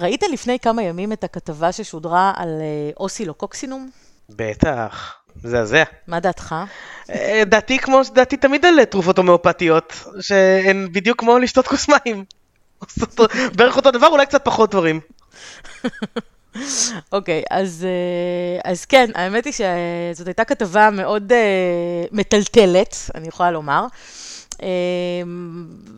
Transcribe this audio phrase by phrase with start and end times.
[0.00, 3.90] ראית לפני כמה ימים את הכתבה ששודרה על אה, אוסילוקוקסינום?
[4.30, 5.82] בטח, מזעזע.
[6.06, 6.54] מה דעתך?
[7.10, 12.24] אה, דעתי כמו דעתי תמיד על תרופות הומאופתיות, שהן בדיוק כמו לשתות כוס מים.
[13.56, 15.00] בערך אותו דבר, אולי קצת פחות דברים.
[17.12, 23.28] אוקיי, okay, אז, אה, אז כן, האמת היא שזאת הייתה כתבה מאוד uh, מטלטלת, אני
[23.28, 23.86] יכולה לומר.
[24.58, 24.62] Uh,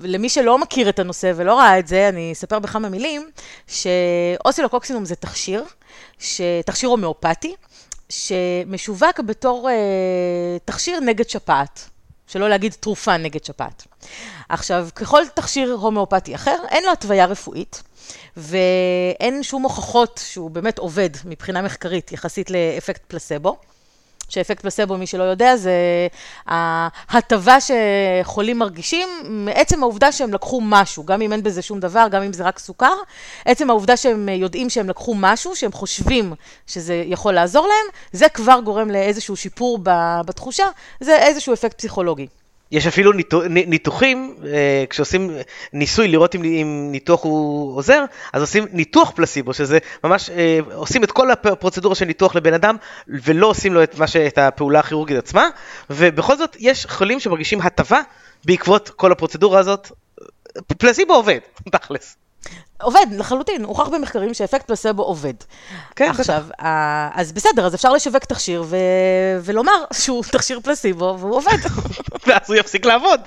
[0.02, 3.30] למי שלא מכיר את הנושא ולא ראה את זה, אני אספר בכמה מילים,
[3.66, 5.64] שאוסילוקוקסינום זה תכשיר,
[6.66, 7.54] תכשיר הומאופתי,
[8.08, 9.72] שמשווק בתור uh,
[10.64, 11.90] תכשיר נגד שפעת.
[12.26, 13.86] שלא להגיד תרופה נגד שפעת.
[14.48, 17.82] עכשיו, ככל תכשיר הומאופתי אחר, אין לו התוויה רפואית,
[18.36, 23.56] ואין שום הוכחות שהוא באמת עובד מבחינה מחקרית יחסית לאפקט פלסבו.
[24.30, 25.72] שאפקט פלסבו, מי שלא יודע, זה
[26.46, 32.22] ההטבה שחולים מרגישים מעצם העובדה שהם לקחו משהו, גם אם אין בזה שום דבר, גם
[32.22, 32.94] אם זה רק סוכר,
[33.44, 36.34] עצם העובדה שהם יודעים שהם לקחו משהו, שהם חושבים
[36.66, 39.78] שזה יכול לעזור להם, זה כבר גורם לאיזשהו שיפור
[40.26, 40.66] בתחושה,
[41.00, 42.26] זה איזשהו אפקט פסיכולוגי.
[42.72, 45.30] יש אפילו ניתוח, ניתוחים, אה, כשעושים
[45.72, 51.04] ניסוי לראות אם, אם ניתוח הוא עוזר, אז עושים ניתוח פלסיבו, שזה ממש, אה, עושים
[51.04, 52.76] את כל הפרוצדורה של ניתוח לבן אדם,
[53.08, 55.48] ולא עושים לו את, ש, את הפעולה הכירורגית עצמה,
[55.90, 58.00] ובכל זאת יש חולים שמרגישים הטבה
[58.44, 59.92] בעקבות כל הפרוצדורה הזאת.
[60.78, 61.38] פלסיבו עובד,
[61.72, 62.16] תכלס.
[62.82, 65.34] עובד, לחלוטין, הוכח במחקרים שאפקט פלסבו עובד.
[65.96, 66.66] כן, עכשיו, בטח.
[67.14, 68.76] אז בסדר, אז אפשר לשווק תכשיר ו...
[69.42, 71.58] ולומר שהוא תכשיר פלסיבו והוא עובד.
[72.26, 73.20] ואז הוא יפסיק לעבוד.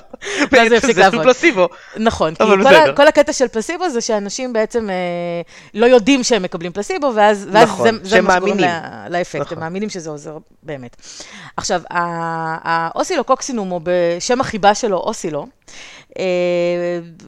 [0.51, 1.23] ואז הוא יפסיק לעבוד.
[1.23, 1.69] פלסיבו.
[1.97, 2.95] נכון, כי כל, ה...
[2.95, 4.95] כל הקטע של פלסיבו זה שאנשים בעצם אה,
[5.73, 8.57] לא יודעים שהם מקבלים פלסיבו, ואז, ואז נכון, זה, זה מה שגורם
[9.09, 9.57] לאפקט, נכון.
[9.57, 10.95] הם מאמינים שזה עוזר באמת.
[11.57, 15.47] עכשיו, האוסילוקוקסינום, או בשם החיבה שלו, אוסילו,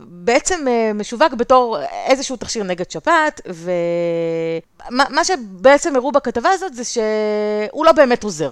[0.08, 7.86] בעצם אה, משווק בתור איזשהו תכשיר נגד שפעת, ומה שבעצם הראו בכתבה הזאת זה שהוא
[7.86, 8.50] לא באמת עוזר.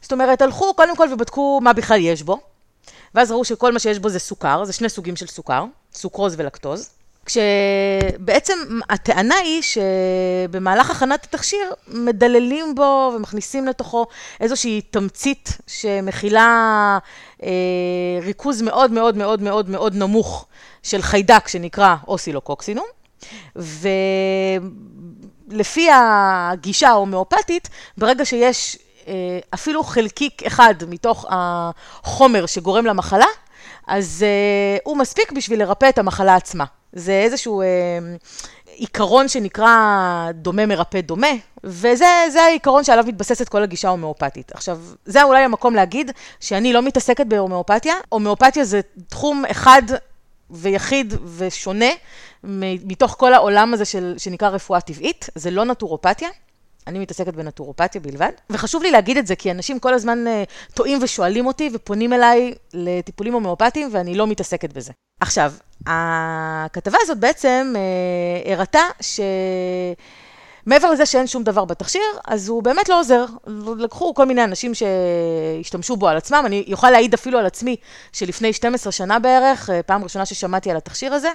[0.00, 2.38] זאת אומרת, הלכו קודם כל ובדקו מה בכלל יש בו,
[3.14, 6.90] ואז ראו שכל מה שיש בו זה סוכר, זה שני סוגים של סוכר, סוכרוז ולקטוז.
[7.28, 8.58] כשבעצם
[8.90, 14.06] הטענה היא שבמהלך הכנת התכשיר מדללים בו ומכניסים לתוכו
[14.40, 16.98] איזושהי תמצית שמכילה
[17.42, 17.48] אה,
[18.22, 20.46] ריכוז מאוד מאוד מאוד מאוד מאוד נמוך
[20.82, 22.86] של חיידק שנקרא אוסילוקוקסינום,
[25.50, 27.68] ולפי הגישה ההומאופתית,
[27.98, 28.78] ברגע שיש
[29.08, 33.26] אה, אפילו חלקיק אחד מתוך החומר שגורם למחלה,
[33.86, 36.64] אז uh, הוא מספיק בשביל לרפא את המחלה עצמה.
[36.92, 37.64] זה איזשהו uh,
[38.78, 39.76] עיקרון שנקרא
[40.34, 41.26] דומה מרפא דומה,
[41.64, 44.52] וזה העיקרון שעליו מתבססת כל הגישה ההומאופתית.
[44.52, 46.10] עכשיו, זה אולי המקום להגיד
[46.40, 47.94] שאני לא מתעסקת בהומאופתיה.
[48.08, 49.82] הומאופתיה זה תחום אחד
[50.50, 51.90] ויחיד ושונה
[52.44, 56.28] מתוך כל העולם הזה של, שנקרא רפואה טבעית, זה לא נטורופתיה.
[56.86, 60.98] אני מתעסקת בנטורופתיה בלבד, וחשוב לי להגיד את זה, כי אנשים כל הזמן uh, טועים
[61.02, 64.92] ושואלים אותי ופונים אליי לטיפולים הומאופתיים, ואני לא מתעסקת בזה.
[65.20, 65.52] עכשיו,
[65.88, 69.20] הכתבה הזאת בעצם uh, הראתה ש...
[70.68, 73.24] מעבר לזה שאין שום דבר בתכשיר, אז הוא באמת לא עוזר.
[73.78, 77.76] לקחו כל מיני אנשים שהשתמשו בו על עצמם, אני יכולה להעיד אפילו על עצמי,
[78.12, 81.28] שלפני 12 שנה בערך, אה, פעם ראשונה ששמעתי על התכשיר הזה,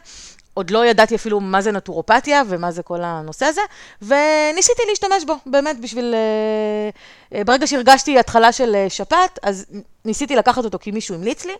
[0.54, 3.62] עוד לא ידעתי אפילו מה זה נטורופתיה ומה זה כל הנושא הזה,
[4.02, 6.14] וניסיתי להשתמש בו, באמת, בשביל...
[6.14, 6.90] אה,
[7.38, 9.66] אה, ברגע שהרגשתי התחלה של שפעת, אז
[10.06, 11.54] ניסיתי לקחת אותו כי מישהו המליץ לי.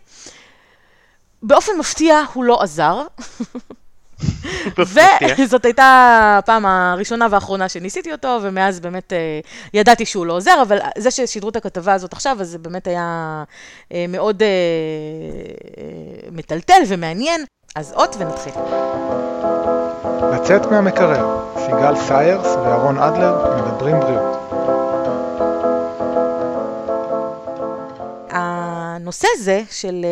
[1.46, 3.02] באופן מפתיע הוא לא עזר.
[5.38, 9.40] וזאת הייתה הפעם הראשונה והאחרונה שניסיתי אותו, ומאז באמת אה,
[9.74, 13.44] ידעתי שהוא לא עוזר, אבל זה ששידרו את הכתבה הזאת עכשיו, אז זה באמת היה
[13.92, 14.48] אה, מאוד אה,
[16.32, 17.44] מטלטל ומעניין.
[17.76, 18.52] אז אות ונתחיל.
[20.32, 24.36] לצאת מהמקרר, סיגל סיירס ואהרון אדלר מדברים בריאות.
[28.30, 30.06] הנושא הזה של,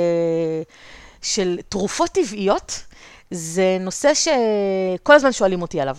[1.22, 2.83] של תרופות טבעיות,
[3.31, 5.97] זה נושא שכל הזמן שואלים אותי עליו.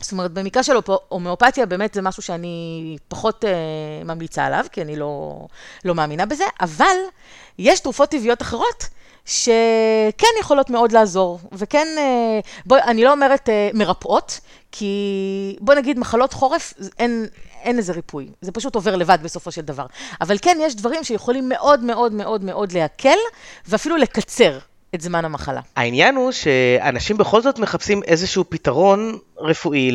[0.00, 0.72] זאת אומרת, במקרה של
[1.08, 5.46] הומאופתיה, באמת זה משהו שאני פחות uh, ממליצה עליו, כי אני לא,
[5.84, 6.96] לא מאמינה בזה, אבל
[7.58, 8.88] יש תרופות טבעיות אחרות
[9.24, 14.40] שכן יכולות מאוד לעזור, וכן, uh, בואי, אני לא אומרת uh, מרפאות,
[14.72, 17.26] כי בוא נגיד מחלות חורף, אין,
[17.62, 19.86] אין איזה ריפוי, זה פשוט עובר לבד בסופו של דבר.
[20.20, 23.18] אבל כן, יש דברים שיכולים מאוד מאוד מאוד מאוד להקל,
[23.68, 24.58] ואפילו לקצר.
[24.94, 25.60] את זמן המחלה.
[25.76, 29.90] העניין הוא שאנשים בכל זאת מחפשים איזשהו פתרון רפואי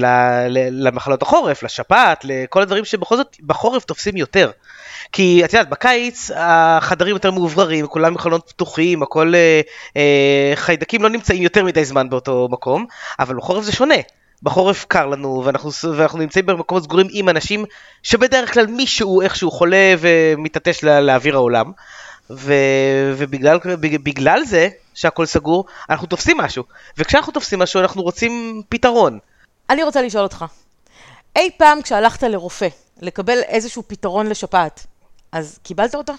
[0.71, 4.51] למחלות החורף, לשפעת, לכל הדברים שבכל זאת בחורף תופסים יותר.
[5.11, 9.61] כי את יודעת, בקיץ החדרים יותר מאובררים, כולם מחלונות פתוחים, הכל אה,
[9.97, 12.85] אה, חיידקים לא נמצאים יותר מדי זמן באותו מקום,
[13.19, 13.95] אבל בחורף זה שונה.
[14.43, 17.65] בחורף קר לנו ואנחנו, ואנחנו נמצאים במקומות סגורים עם אנשים
[18.03, 21.71] שבדרך כלל מישהו איכשהו חולה ומתעטש לא, לאוויר העולם.
[22.33, 22.53] ו,
[23.17, 26.63] ובגלל בגלל זה שהכל סגור אנחנו תופסים משהו
[26.97, 29.19] וכשאנחנו תופסים משהו אנחנו רוצים פתרון.
[29.69, 30.45] אני רוצה לשאול אותך,
[31.35, 32.67] אי פעם כשהלכת לרופא
[33.01, 34.85] לקבל איזשהו פתרון לשפעת,
[35.31, 36.13] אז קיבלת אותו?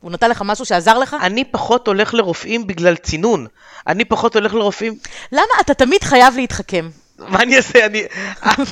[0.00, 1.16] הוא נתן לך משהו שעזר לך?
[1.20, 3.46] אני פחות הולך לרופאים בגלל צינון.
[3.86, 4.98] אני פחות הולך לרופאים...
[5.32, 6.88] למה אתה תמיד חייב להתחכם?
[7.18, 7.86] מה אני אעשה?
[7.86, 8.02] אני...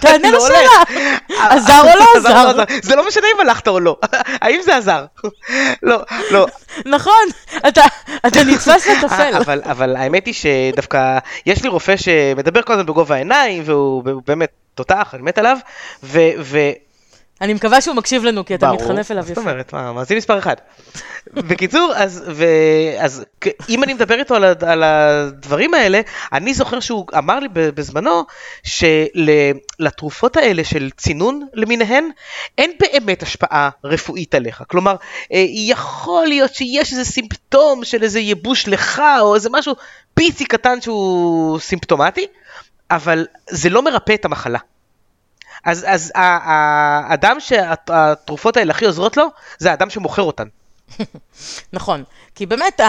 [0.00, 1.08] תענה לא לשאלה.
[1.50, 2.64] עזר או לא עזר?
[2.82, 3.96] זה לא משנה אם הלכת או לא.
[4.42, 5.04] האם זה עזר?
[5.82, 6.46] לא, לא.
[6.86, 7.26] נכון,
[8.26, 9.60] אתה נתפס לטפל.
[9.64, 15.14] אבל האמת היא שדווקא יש לי רופא שמדבר כל הזמן בגובה העיניים, והוא באמת תותח,
[15.14, 15.58] אני מת עליו,
[17.40, 19.34] אני מקווה שהוא מקשיב לנו, כי אתה מתחנף אליו יפה.
[19.34, 20.54] זאת אומרת, מה, מאזין מספר אחד.
[21.32, 22.44] בקיצור, אז, ו,
[22.98, 23.24] אז
[23.68, 26.00] אם אני מדבר איתו על, על הדברים האלה,
[26.32, 28.24] אני זוכר שהוא אמר לי בזמנו,
[28.62, 32.10] שלתרופות האלה של צינון למיניהן,
[32.58, 34.62] אין באמת השפעה רפואית עליך.
[34.68, 34.96] כלומר,
[35.32, 39.74] אה, יכול להיות שיש איזה סימפטום של איזה ייבוש לך, או איזה משהו
[40.14, 42.26] פיצי קטן שהוא סימפטומטי,
[42.90, 44.58] אבל זה לא מרפא את המחלה.
[45.64, 49.26] אז, אז האדם שהתרופות האלה הכי עוזרות לו,
[49.58, 50.46] זה האדם שמוכר אותן.
[51.72, 52.04] נכון,
[52.34, 52.80] כי באמת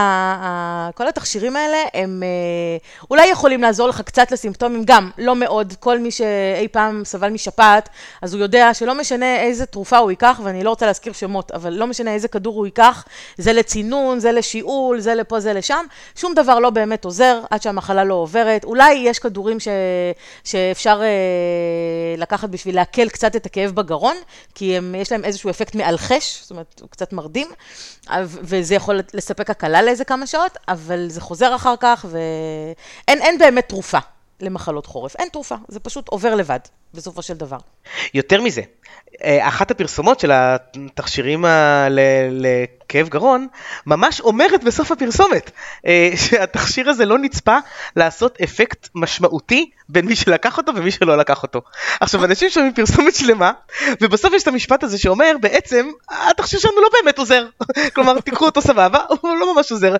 [0.95, 2.77] כל התכשירים האלה הם אה,
[3.11, 7.89] אולי יכולים לעזור לך קצת לסימפטומים, גם לא מאוד, כל מי שאי פעם סבל משפעת,
[8.21, 11.73] אז הוא יודע שלא משנה איזה תרופה הוא ייקח, ואני לא רוצה להזכיר שמות, אבל
[11.73, 13.05] לא משנה איזה כדור הוא ייקח,
[13.37, 15.85] זה לצינון, זה לשיעול, זה לפה, זה לשם,
[16.15, 18.63] שום דבר לא באמת עוזר עד שהמחלה לא עוברת.
[18.63, 19.67] אולי יש כדורים ש-
[20.43, 21.07] שאפשר אה,
[22.17, 24.15] לקחת בשביל להקל קצת את הכאב בגרון,
[24.55, 27.47] כי הם, יש להם איזשהו אפקט מאלחש, זאת אומרת, הוא קצת מרדים,
[28.23, 33.97] וזה יכול לספק הקלה לאיזה כמה שעות, אבל זה חוזר אחר כך, ואין באמת תרופה
[34.39, 35.15] למחלות חורף.
[35.15, 36.59] אין תרופה, זה פשוט עובר לבד,
[36.93, 37.57] בסופו של דבר.
[38.13, 38.61] יותר מזה,
[39.23, 41.45] אה, אחת הפרסומות של התכשירים
[42.29, 43.47] לכאב גרון,
[43.85, 45.51] ממש אומרת בסוף הפרסומת
[45.87, 47.57] אה, שהתכשיר הזה לא נצפה
[47.95, 51.61] לעשות אפקט משמעותי בין מי שלקח אותו ומי שלא לקח אותו.
[51.99, 53.51] עכשיו, אנשים שומעים פרסומת שלמה,
[54.01, 57.45] ובסוף יש את המשפט הזה שאומר, בעצם, התכשיר שלנו לא באמת עוזר.
[57.95, 59.95] כלומר, תיקחו אותו סבבה, הוא לא ממש עוזר.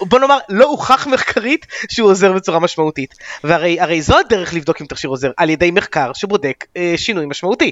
[0.00, 3.14] בוא נאמר, לא הוכח מחקרית שהוא עוזר בצורה משמעותית.
[3.44, 7.70] והרי זו הדרך לבדוק אם תכשיר עוזר, על ידי מחקר שבודק אה, שינוי משמעותי.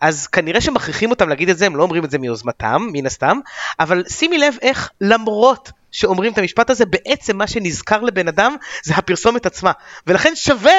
[0.00, 3.38] אז כנראה שמכריחים אותם להגיד את זה, הם לא אומרים את זה מיוזמתם, מן הסתם,
[3.80, 8.94] אבל שימי לב איך למרות שאומרים את המשפט הזה, בעצם מה שנזכר לבן אדם זה
[8.94, 9.72] הפרסומת עצמה.
[10.06, 10.72] ולכן שווה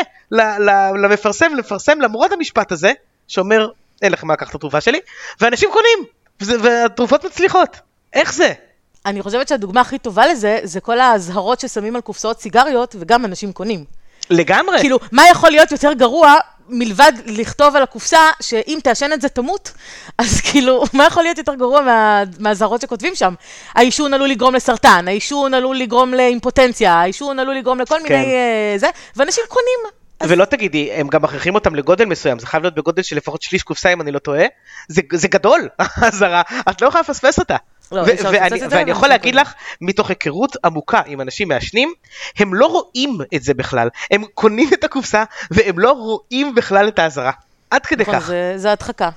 [1.03, 2.91] למפרסם לפרסם למרות המשפט הזה,
[3.27, 3.69] שאומר,
[4.01, 4.99] אין לכם מה לקחת את התרופה שלי,
[5.41, 5.99] ואנשים קונים,
[6.63, 7.77] והתרופות מצליחות.
[8.13, 8.53] איך זה?
[9.05, 13.51] אני חושבת שהדוגמה הכי טובה לזה, זה כל האזהרות ששמים על קופסאות סיגריות, וגם אנשים
[13.51, 13.85] קונים.
[14.29, 14.79] לגמרי.
[14.79, 16.35] כאילו, מה יכול להיות יותר גרוע
[16.69, 19.71] מלבד לכתוב על הקופסה שאם תעשן את זה תמות,
[20.17, 21.81] אז כאילו, מה יכול להיות יותר גרוע
[22.39, 23.33] מהאזהרות שכותבים שם?
[23.75, 28.03] העישון עלול לגרום לסרטן, העישון עלול לגרום לאימפוטנציה, העישון עלול לגרום לכל כן.
[28.03, 28.25] מיני...
[28.75, 29.79] uh, זה, ואנשים קונים.
[30.19, 30.31] אז...
[30.31, 33.63] ולא תגידי, הם גם מכריחים אותם לגודל מסוים, זה חייב להיות בגודל של לפחות שליש
[33.63, 34.45] קופסה אם אני לא טועה,
[34.87, 37.55] זה, זה גדול, האזהרה, את לא יכולה לפספס אותה.
[37.91, 41.93] לא, ואני, ואני יכול להגיד לך, מתוך היכרות עמוקה עם אנשים מעשנים,
[42.39, 43.89] הם לא רואים את זה בכלל.
[44.11, 47.31] הם קונים את הקופסה, והם לא רואים בכלל את האזהרה.
[47.69, 48.25] עד כדי נכון, כך.
[48.25, 49.09] זה, זה הדחקה.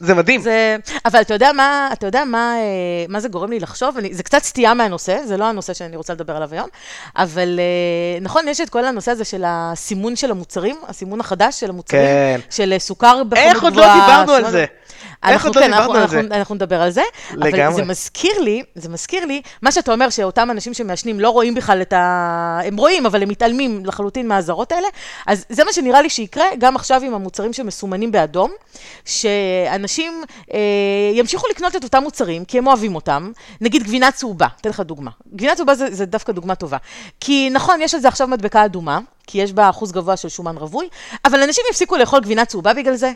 [0.00, 0.40] זה מדהים.
[0.40, 3.98] זה, אבל אתה יודע מה, אתה יודע מה, אה, מה זה גורם לי לחשוב?
[3.98, 6.68] אני, זה קצת סטייה מהנושא, זה לא הנושא שאני רוצה לדבר עליו היום,
[7.16, 11.70] אבל אה, נכון, יש את כל הנושא הזה של הסימון של המוצרים, הסימון החדש של
[11.70, 12.40] המוצרים, כן.
[12.50, 13.44] של סוכר בחום גבוהה.
[13.44, 14.64] איך עוד לא דיברנו על זה?
[15.24, 17.66] אנחנו, כן, אנחנו, אנחנו, אנחנו נדבר על זה, לגמרי.
[17.66, 21.54] אבל זה מזכיר לי, זה מזכיר לי, מה שאתה אומר שאותם אנשים שמעשנים לא רואים
[21.54, 22.60] בכלל את ה...
[22.64, 24.88] הם רואים, אבל הם מתעלמים לחלוטין מהאזהרות האלה,
[25.26, 28.50] אז זה מה שנראה לי שיקרה גם עכשיו עם המוצרים שמסומנים באדום,
[29.04, 30.22] שאנשים
[30.54, 30.58] אה,
[31.14, 35.10] ימשיכו לקנות את אותם מוצרים, כי הם אוהבים אותם, נגיד גבינה צהובה, אתן לך דוגמה.
[35.34, 36.76] גבינה צהובה זה, זה דווקא דוגמה טובה.
[37.20, 40.56] כי נכון, יש על זה עכשיו מדבקה אדומה, כי יש בה אחוז גבוה של שומן
[40.56, 40.88] רווי,
[41.24, 43.12] אבל אנשים יפסיקו לאכול גבינה צהובה בגלל זה.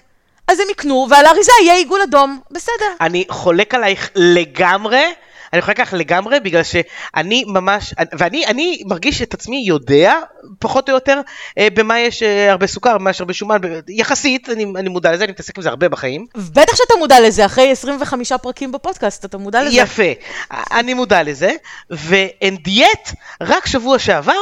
[0.53, 2.93] אז הם יקנו, ועל האריזה יהיה עיגול אדום, בסדר.
[3.01, 5.05] אני חולק עלייך לגמרי.
[5.53, 10.15] אני חולק עלייך לגמרי בגלל שאני ממש, ואני אני מרגיש את עצמי יודע
[10.59, 11.21] פחות או יותר
[11.59, 15.25] אה, במה יש אה, הרבה סוכר, במה יש הרבה שומן, יחסית, אני, אני מודע לזה,
[15.25, 16.27] אני מתעסק עם זה הרבה בחיים.
[16.37, 19.77] בטח שאתה מודע לזה, אחרי 25 פרקים בפודקאסט, אתה מודע לזה.
[19.77, 20.13] יפה,
[20.51, 21.53] אני מודע לזה,
[21.91, 24.33] ואין דיאט, רק שבוע שעבר,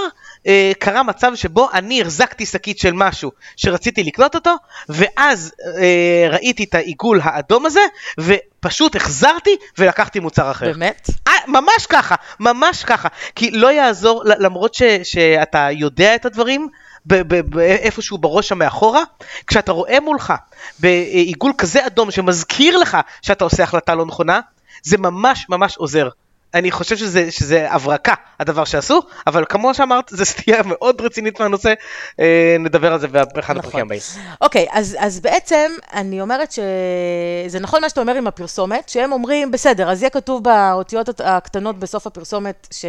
[0.47, 4.55] אה, קרה מצב שבו אני החזקתי שקית של משהו שרציתי לקנות אותו,
[4.89, 7.81] ואז אה, ראיתי את העיגול האדום הזה,
[8.21, 10.73] ופשוט החזרתי ולקחתי מוצר אחר.
[10.73, 11.11] באמת?
[11.29, 13.09] אה, ממש ככה, ממש ככה.
[13.35, 16.69] כי לא יעזור, למרות ש, שאתה יודע את הדברים,
[17.07, 19.03] ב- ב- ב- איפשהו בראש שם מאחורה,
[19.47, 20.33] כשאתה רואה מולך
[20.79, 24.41] בעיגול כזה אדום שמזכיר לך שאתה עושה החלטה לא נכונה,
[24.83, 26.09] זה ממש ממש עוזר.
[26.55, 31.75] אני חושב שזה, שזה הברקה, הדבר שעשו, אבל כמו שאמרת, זה סטייה מאוד רצינית מהנושא,
[32.21, 34.01] אה, נדבר על זה באחד הפרקים הבאים.
[34.41, 39.51] אוקיי, אז, אז בעצם אני אומרת שזה נכון מה שאתה אומר עם הפרסומת, שהם אומרים,
[39.51, 42.85] בסדר, אז יהיה כתוב באותיות הקטנות בסוף הפרסומת ש,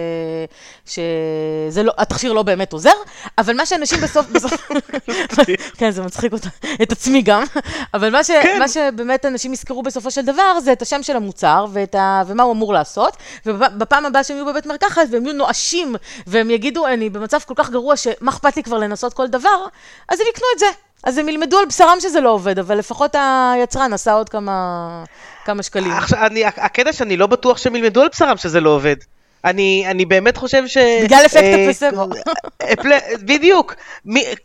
[0.85, 2.89] שזה לא, התכשיר לא באמת עוזר,
[3.37, 4.69] אבל מה שאנשים בסוף, בסוף,
[5.77, 6.49] כן, זה מצחיק אותה,
[6.81, 7.43] את עצמי גם,
[7.93, 8.59] אבל מה, ש, כן.
[8.59, 11.65] מה שבאמת אנשים יזכרו בסופו של דבר, זה את השם של המוצר
[11.97, 13.17] ה, ומה הוא אמור לעשות,
[13.59, 15.95] ובפעם הבאה שהם יהיו בבית מרקחת והם יהיו נואשים,
[16.27, 19.65] והם יגידו, אני במצב כל כך גרוע שמה אכפת לי כבר לנסות כל דבר,
[20.09, 20.65] אז הם יקנו את זה.
[21.03, 23.15] אז הם ילמדו על בשרם שזה לא עובד, אבל לפחות
[23.55, 25.03] היצרן עשה עוד כמה,
[25.45, 25.91] כמה שקלים.
[25.91, 28.95] עכשיו, אני, הקטע שאני לא בטוח שהם ילמדו על בשרם שזה לא עובד.
[29.45, 30.77] אני, אני באמת חושב ש...
[31.03, 32.07] בגלל אפקט אה, הפלסבו.
[32.83, 33.75] פל- בדיוק.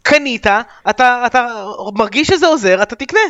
[0.03, 0.47] קנית,
[0.91, 3.21] אתה, אתה מרגיש שזה עוזר, אתה תקנה.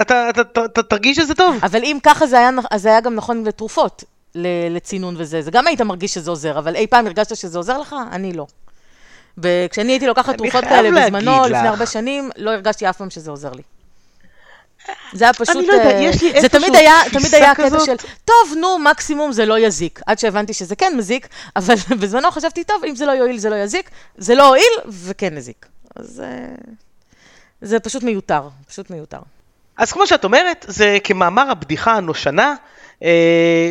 [0.00, 1.56] אתה, אתה, אתה, אתה תרגיש שזה טוב.
[1.62, 5.42] אבל אם ככה זה היה, זה היה גם נכון לתרופות, לצינון וזה.
[5.42, 7.96] זה גם היית מרגיש שזה עוזר, אבל אי פעם הרגשת שזה עוזר לך?
[8.12, 8.46] אני לא.
[9.40, 11.64] ב- כשאני הייתי לוקחת אני תרופות כאלה בזמנו, לפני לך.
[11.64, 13.62] הרבה שנים, לא הרגשתי אף פעם שזה עוזר לי.
[15.12, 15.56] זה היה פשוט...
[15.56, 17.86] לא יודע, אה, יש לי זה איפשהו תמיד היה, תפיסה תמיד היה כזאת.
[17.86, 20.00] של, טוב, נו, מקסימום זה לא יזיק.
[20.06, 23.56] עד שהבנתי שזה כן מזיק, אבל בזמנו חשבתי, טוב, אם זה לא יועיל, זה לא
[23.56, 23.90] יזיק.
[24.16, 25.66] זה לא הועיל, וכן הזיק.
[25.96, 26.54] אז אה,
[27.62, 29.18] זה פשוט מיותר, פשוט מיותר.
[29.76, 32.54] אז כמו שאת אומרת, זה כמאמר הבדיחה הנושנה,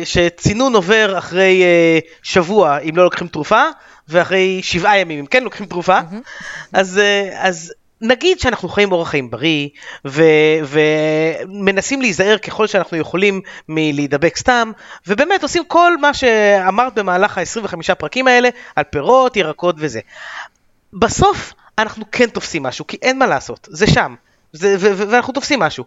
[0.04, 3.62] שצינון עובר אחרי אה, שבוע אם לא לוקחים תרופה,
[4.08, 5.98] ואחרי שבעה ימים אם כן לוקחים תרופה.
[6.72, 9.68] אז, אה, אז נגיד שאנחנו חיים אורח חיים בריא,
[10.06, 10.22] ו,
[10.64, 14.72] ומנסים להיזהר ככל שאנחנו יכולים מלהידבק סתם,
[15.06, 20.00] ובאמת עושים כל מה שאמרת במהלך ה-25 פרקים האלה, על פירות, ירקות וזה.
[20.92, 24.14] בסוף אנחנו כן תופסים משהו, כי אין מה לעשות, זה שם,
[24.52, 25.84] זה, ו- ו- ואנחנו תופסים משהו.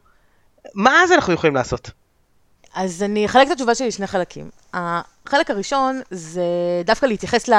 [0.75, 1.91] מה אז אנחנו יכולים לעשות?
[2.73, 4.49] אז אני אחלק את התשובה שלי לשני חלקים.
[4.73, 6.43] החלק הראשון זה
[6.85, 7.53] דווקא להתייחס ל...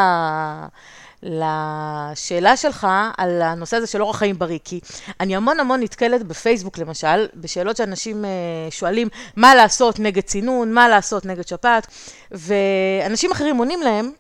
[1.23, 4.80] לשאלה שלך על הנושא הזה של אורח חיים בריא, כי
[5.21, 8.30] אני המון המון נתקלת בפייסבוק למשל, בשאלות שאנשים אה,
[8.71, 11.87] שואלים מה לעשות נגד צינון, מה לעשות נגד שפעת,
[12.30, 14.12] ואנשים אחרים עונים להם,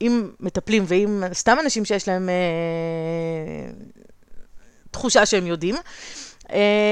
[0.00, 2.34] אם מטפלים ואם סתם אנשים שיש להם אה,
[4.90, 5.74] תחושה שהם יודעים,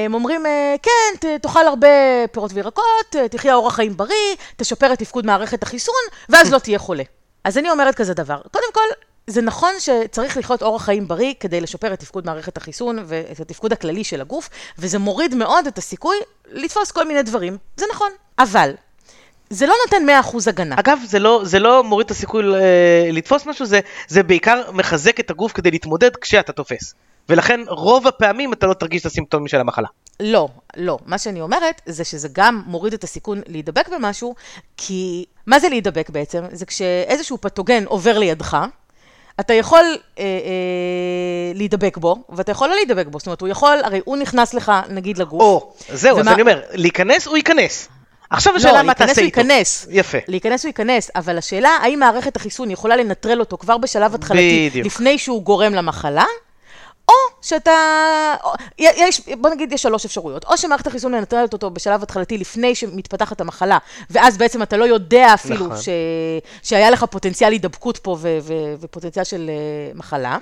[0.05, 1.89] הם אומרים, אה, כן, תאכל הרבה
[2.33, 5.95] פירות וירקות, אה, תחיה אורח חיים בריא, תשפר את תפקוד מערכת החיסון,
[6.29, 7.03] ואז לא תהיה חולה.
[7.45, 8.87] אז אני אומרת כזה דבר, קודם כל,
[9.27, 13.73] זה נכון שצריך לחיות אורח חיים בריא כדי לשפר את תפקוד מערכת החיסון ואת התפקוד
[13.73, 14.49] הכללי של הגוף,
[14.79, 16.17] וזה מוריד מאוד את הסיכוי
[16.53, 18.11] לתפוס כל מיני דברים, זה נכון.
[18.39, 18.71] אבל,
[19.51, 20.75] זה לא נותן 100% הגנה.
[20.79, 25.21] אגב, זה לא, זה לא מוריד את הסיכוי אה, לתפוס משהו, זה, זה בעיקר מחזק
[25.21, 26.95] את הגוף כדי להתמודד כשאתה תופס.
[27.29, 29.89] ולכן רוב הפעמים אתה לא תרגיש את הסימפטומים של המחלה.
[30.21, 30.99] לא, לא.
[31.07, 34.35] מה שאני אומרת זה שזה גם מוריד את הסיכון להידבק במשהו,
[34.77, 36.43] כי מה זה להידבק בעצם?
[36.53, 38.57] זה כשאיזשהו פתוגן עובר לידך,
[39.41, 39.85] אתה יכול
[40.19, 40.29] אה, אה,
[41.55, 43.19] להידבק בו, ואתה יכול לא להידבק בו.
[43.19, 45.41] זאת אומרת, הוא יכול, הרי הוא נכנס לך, נגיד, לגוף.
[45.43, 47.89] או, זהו, אז ומה- אני אומר, להיכנס הוא ייכנס.
[48.31, 49.41] עכשיו לא, השאלה מה להיכנס תעשה הוא איתו.
[49.41, 49.87] ייכנס.
[49.91, 50.19] יפה.
[50.29, 54.87] להיכנס הוא ייכנס, אבל השאלה, האם מערכת החיסון יכולה לנטרל אותו כבר בשלב התחלתי, בדיוק.
[54.87, 56.25] לפני שהוא גורם למחלה,
[57.09, 57.73] או שאתה,
[58.45, 60.45] או, יש, בוא נגיד, יש שלוש אפשרויות.
[60.45, 63.79] או שמערכת החיסון מנטרלת אותו בשלב התחלתי לפני שמתפתחת המחלה,
[64.11, 65.83] ואז בעצם אתה לא יודע אפילו נכון.
[65.83, 65.89] ש,
[66.63, 69.51] שהיה לך פוטנציאל הידבקות פה ו, ו, ופוטנציאל של
[69.95, 70.39] uh, מחלה.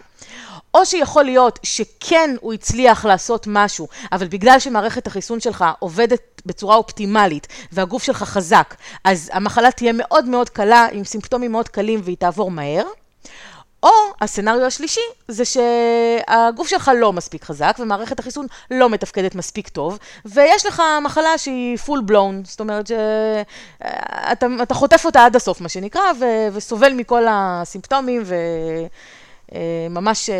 [0.75, 6.77] או שיכול להיות שכן הוא הצליח לעשות משהו, אבל בגלל שמערכת החיסון שלך עובדת בצורה
[6.77, 12.17] אופטימלית והגוף שלך חזק, אז המחלה תהיה מאוד מאוד קלה, עם סימפטומים מאוד קלים והיא
[12.17, 12.85] תעבור מהר.
[13.85, 19.99] או הסצנריו השלישי זה שהגוף שלך לא מספיק חזק ומערכת החיסון לא מתפקדת מספיק טוב
[20.25, 25.69] ויש לך מחלה שהיא full blown, זאת אומרת שאתה אתה חוטף אותה עד הסוף מה
[25.69, 28.23] שנקרא ו, וסובל מכל הסימפטומים
[29.51, 30.31] וממש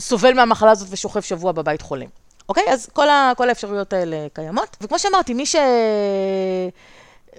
[0.00, 2.06] סובל מהמחלה הזאת ושוכב שבוע בבית חולה.
[2.48, 2.64] אוקיי?
[2.68, 4.76] אז כל, ה, כל האפשרויות האלה קיימות.
[4.80, 5.56] וכמו שאמרתי, מי ש...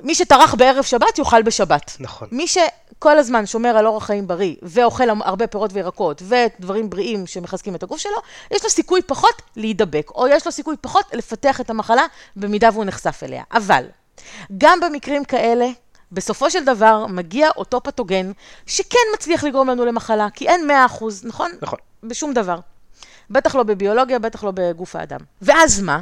[0.03, 1.97] מי שטרח בערב שבת, יאכל בשבת.
[1.99, 2.27] נכון.
[2.31, 7.75] מי שכל הזמן שומר על אורח חיים בריא, ואוכל הרבה פירות וירקות, ודברים בריאים שמחזקים
[7.75, 8.17] את הגוף שלו,
[8.51, 12.85] יש לו סיכוי פחות להידבק, או יש לו סיכוי פחות לפתח את המחלה, במידה והוא
[12.85, 13.43] נחשף אליה.
[13.53, 13.83] אבל,
[14.57, 15.67] גם במקרים כאלה,
[16.11, 18.31] בסופו של דבר מגיע אותו פתוגן,
[18.65, 21.51] שכן מצליח לגרום לנו למחלה, כי אין 100%, נכון?
[21.61, 21.79] נכון.
[22.03, 22.59] בשום דבר.
[23.29, 25.19] בטח לא בביולוגיה, בטח לא בגוף האדם.
[25.41, 26.01] ואז מה?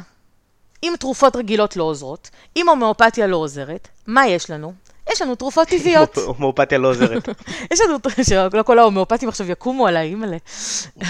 [0.82, 4.72] אם תרופות רגילות לא עוזרות, אם הומאופתיה לא עוזרת, מה יש לנו?
[5.12, 6.16] יש לנו תרופות טבעיות.
[6.26, 7.28] הומאופתיה לא עוזרת.
[7.72, 10.36] יש לנו, שלא כל ההומאופטים עכשיו יקומו עליי, אימא'לה.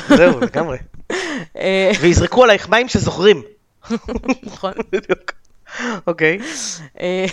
[0.08, 0.78] זהו, לגמרי.
[1.58, 3.42] אה, ויזרקו עלייך מים שזוכרים.
[4.42, 4.73] נכון.
[4.92, 5.32] בדיוק.
[6.06, 6.38] אוקיי.
[7.00, 7.26] אה,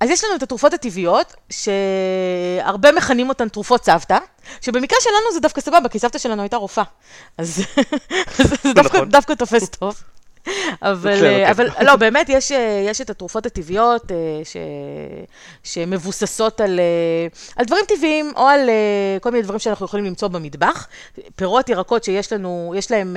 [0.00, 4.18] אז יש לנו את התרופות הטבעיות, שהרבה מכנים אותן תרופות סבתא,
[4.60, 6.84] שבמקרה שלנו זה דווקא סבבה, כי סבתא שלנו הייתה רופאה.
[7.38, 7.64] אז
[8.62, 9.08] זה נכון.
[9.08, 10.02] דווקא תופס טוב.
[10.82, 11.50] אבל, אה.
[11.50, 14.56] אבל לא, באמת, יש, אה, יש את התרופות הטבעיות אה, ש,
[15.62, 16.80] שמבוססות על,
[17.56, 18.70] על דברים טבעיים, או על
[19.20, 20.88] כל מיני דברים שאנחנו יכולים למצוא במטבח.
[21.36, 23.16] פירות, ירקות שיש לנו, יש להם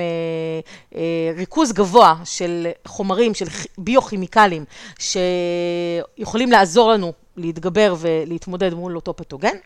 [1.36, 4.64] ריכוז גבוה של חומרים, של כי- ביוכימיקלים,
[4.98, 9.56] שיכולים לעזור לנו להתגבר ולהתמודד מול אותו פתוגן.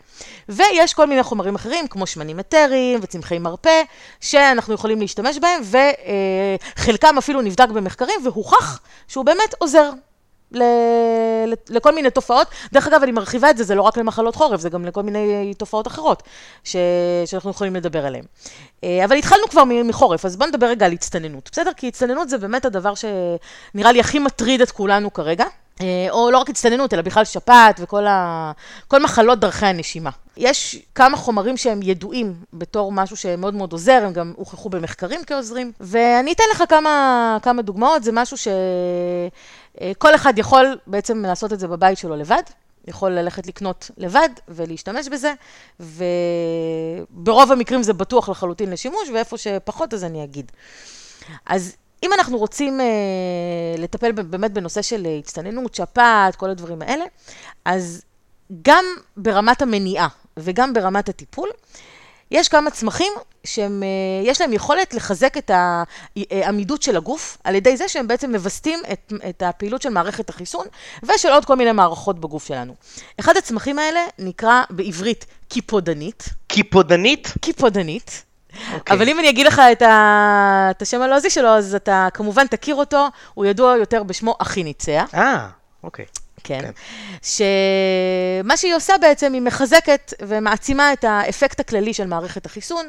[0.49, 3.81] ויש כל מיני חומרים אחרים, כמו שמנים אתריים וצמחי מרפא,
[4.21, 5.61] שאנחנו יכולים להשתמש בהם,
[6.77, 9.91] וחלקם אפילו נבדק במחקרים, והוכח שהוא באמת עוזר.
[10.51, 12.47] ל- לכל מיני תופעות.
[12.73, 15.53] דרך אגב, אני מרחיבה את זה, זה לא רק למחלות חורף, זה גם לכל מיני
[15.57, 16.23] תופעות אחרות
[16.63, 16.75] ש-
[17.25, 18.23] שאנחנו יכולים לדבר עליהן.
[18.83, 21.71] אה, אבל התחלנו כבר מחורף, אז בואו נדבר רגע על הצטננות, בסדר?
[21.77, 25.45] כי הצטננות זה באמת הדבר שנראה לי הכי מטריד את כולנו כרגע.
[25.81, 28.51] אה, או לא רק הצטננות, אלא בכלל שפעת וכל ה...
[28.87, 30.09] כל מחלות דרכי הנשימה.
[30.37, 35.71] יש כמה חומרים שהם ידועים בתור משהו שמאוד מאוד עוזר, הם גם הוכחו במחקרים כעוזרים,
[35.79, 41.67] ואני אתן לך כמה, כמה דוגמאות, זה משהו שכל אחד יכול בעצם לעשות את זה
[41.67, 42.43] בבית שלו לבד.
[42.87, 45.33] יכול ללכת לקנות לבד ולהשתמש בזה,
[45.79, 50.51] וברוב המקרים זה בטוח לחלוטין לשימוש, ואיפה שפחות אז אני אגיד.
[51.45, 52.85] אז אם אנחנו רוצים אה,
[53.77, 57.05] לטפל באמת בנושא של אה, הצטננות, שפעת, כל הדברים האלה,
[57.65, 58.01] אז
[58.61, 58.85] גם
[59.17, 60.07] ברמת המניעה
[60.37, 61.49] וגם ברמת הטיפול,
[62.31, 65.51] יש כמה צמחים שיש להם יכולת לחזק את
[66.15, 70.67] העמידות של הגוף, על ידי זה שהם בעצם מווסתים את, את הפעילות של מערכת החיסון
[71.03, 72.75] ושל עוד כל מיני מערכות בגוף שלנו.
[73.19, 76.23] אחד הצמחים האלה נקרא בעברית קיפודנית.
[76.47, 77.33] קיפודנית?
[77.41, 78.23] קיפודנית.
[78.73, 78.97] אוקיי.
[78.97, 80.67] אבל אם אני אגיד לך את, ה...
[80.71, 85.09] את השם הלועזי שלו, אז אתה כמובן תכיר אותו, הוא ידוע יותר בשמו אחי ניצח.
[85.13, 85.47] אה,
[85.83, 86.05] אוקיי.
[86.43, 86.61] כן.
[86.61, 86.71] כן.
[87.21, 92.85] שמה שהיא עושה בעצם, היא מחזקת ומעצימה את האפקט הכללי של מערכת החיסון.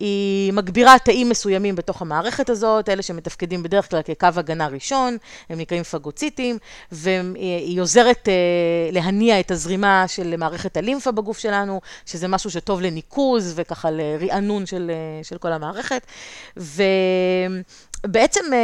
[0.00, 5.16] היא מגבירה תאים מסוימים בתוך המערכת הזאת, אלה שמתפקדים בדרך כלל כקו הגנה ראשון,
[5.48, 6.58] הם נקראים פגוציטים,
[6.92, 8.34] והיא עוזרת אה,
[8.92, 14.90] להניע את הזרימה של מערכת הלימפה בגוף שלנו, שזה משהו שטוב לניקוז וככה לרענון של,
[14.90, 16.06] אה, של כל המערכת.
[16.56, 16.82] ו...
[18.06, 18.58] בעצם אה,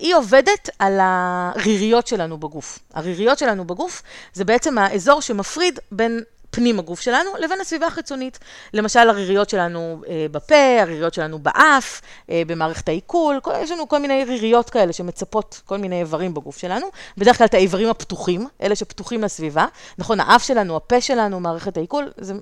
[0.00, 2.78] היא עובדת על הריריות שלנו בגוף.
[2.94, 6.20] הריריות שלנו בגוף זה בעצם האזור שמפריד בין
[6.50, 8.38] פנים הגוף שלנו לבין הסביבה החיצונית.
[8.74, 13.98] למשל, הריריות שלנו אה, בפה, הריריות שלנו באף, אה, במערכת העיכול, כל, יש לנו כל
[13.98, 16.86] מיני ריריות כאלה שמצפות כל מיני איברים בגוף שלנו.
[17.18, 19.66] בדרך כלל את האיברים הפתוחים, אלה שפתוחים לסביבה.
[19.98, 22.34] נכון, האף שלנו, הפה שלנו, מערכת העיכול, זה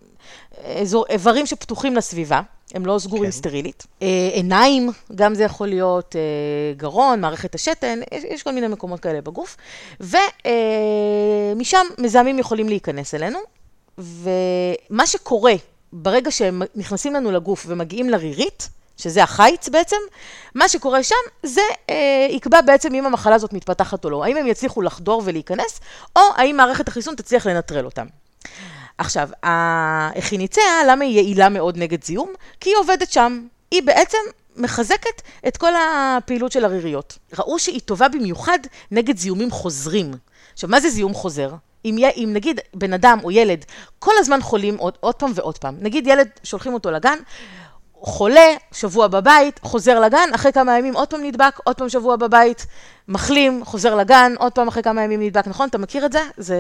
[0.83, 2.41] אזור, איברים שפתוחים לסביבה.
[2.75, 3.31] הם לא סגורים כן.
[3.31, 3.87] סטרילית.
[4.03, 6.21] אה, עיניים, גם זה יכול להיות אה,
[6.77, 9.57] גרון, מערכת השתן, יש, יש כל מיני מקומות כאלה בגוף.
[10.01, 13.39] ומשם מזהמים יכולים להיכנס אלינו,
[13.99, 15.55] ומה שקורה
[15.93, 19.97] ברגע שהם נכנסים לנו לגוף ומגיעים לרירית, שזה החיץ בעצם,
[20.55, 24.25] מה שקורה שם זה אה, יקבע בעצם אם המחלה הזאת מתפתחת או לא.
[24.25, 25.81] האם הם יצליחו לחדור ולהיכנס,
[26.17, 28.07] או האם מערכת החיסון תצליח לנטרל אותם.
[28.99, 32.33] עכשיו, האכיניציה, למה היא יעילה מאוד נגד זיהום?
[32.61, 33.47] כי היא עובדת שם.
[33.71, 34.19] היא בעצם
[34.57, 37.19] מחזקת את כל הפעילות של הריריות.
[37.39, 38.59] ראו שהיא טובה במיוחד
[38.91, 40.11] נגד זיהומים חוזרים.
[40.53, 41.51] עכשיו, מה זה זיהום חוזר?
[41.85, 43.65] אם, יה- אם נגיד בן אדם או ילד
[43.99, 47.19] כל הזמן חולים עוד, עוד פעם ועוד פעם, נגיד ילד שולחים אותו לגן,
[48.01, 52.67] חולה, שבוע בבית, חוזר לגן, אחרי כמה ימים עוד פעם נדבק, עוד פעם שבוע בבית,
[53.09, 55.69] מחלים, חוזר לגן, עוד פעם אחרי כמה ימים נדבק, נכון?
[55.69, 56.21] אתה מכיר את זה?
[56.37, 56.57] זה...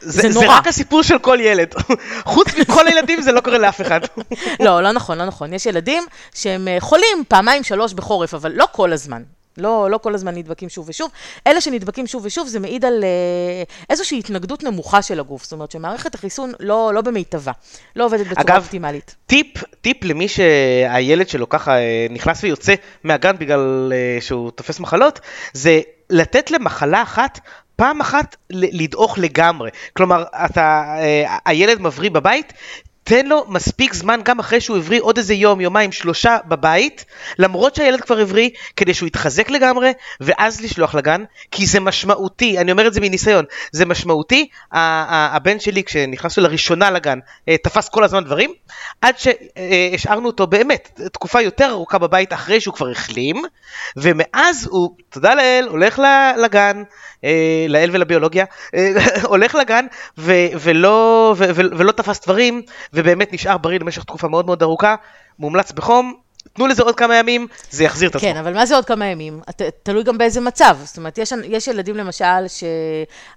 [0.00, 0.56] זה, זה זה נורא.
[0.58, 1.74] רק הסיפור של כל ילד.
[2.32, 4.00] חוץ מכל הילדים זה לא קורה לאף אחד.
[4.64, 5.52] לא, לא נכון, לא נכון.
[5.52, 6.02] יש ילדים
[6.34, 9.22] שהם אה, חולים פעמיים, שלוש בחורף, אבל לא כל הזמן.
[9.58, 11.10] לא, לא כל הזמן נדבקים שוב ושוב.
[11.46, 15.42] אלה שנדבקים שוב ושוב, זה מעיד על אה, איזושהי התנגדות נמוכה של הגוף.
[15.42, 17.52] זאת אומרת שמערכת החיסון לא, לא במיטבה,
[17.96, 19.16] לא עובדת בצורה אגב, אופטימלית.
[19.26, 25.20] טיפ, טיפ למי שהילד שלו ככה אה, נכנס ויוצא מהגן בגלל אה, שהוא תופס מחלות,
[25.52, 27.40] זה לתת למחלה אחת
[27.76, 29.70] פעם אחת לדעוך לגמרי.
[29.92, 30.96] כלומר, אתה,
[31.44, 32.52] הילד מבריא בבית,
[33.04, 37.04] תן לו מספיק זמן גם אחרי שהוא הבריא עוד איזה יום, יומיים, שלושה בבית,
[37.38, 42.72] למרות שהילד כבר הבריא, כדי שהוא יתחזק לגמרי, ואז לשלוח לגן, כי זה משמעותי, אני
[42.72, 48.24] אומר את זה מניסיון, זה משמעותי, הבן שלי כשנכנסנו לראשונה לגן, אה, תפס כל הזמן
[48.24, 48.52] דברים,
[49.00, 53.42] עד שהשארנו אותו באמת תקופה יותר ארוכה בבית אחרי שהוא כבר החלים,
[53.96, 56.02] ומאז הוא, תודה לאל, הולך
[56.44, 56.82] לגן,
[57.24, 59.86] אה, לאל ולביולוגיה, אה, הולך לגן
[60.18, 64.94] ולא, ו- ו- ולא תפס דברים, ובאמת נשאר בריא למשך תקופה מאוד מאוד ארוכה,
[65.38, 66.14] מומלץ בחום,
[66.52, 68.28] תנו לזה עוד כמה ימים, זה יחזיר את עצמו.
[68.28, 69.40] כן, אבל מה זה עוד כמה ימים?
[69.50, 70.76] את- תלוי גם באיזה מצב.
[70.84, 72.26] זאת אומרת, יש, יש ילדים למשל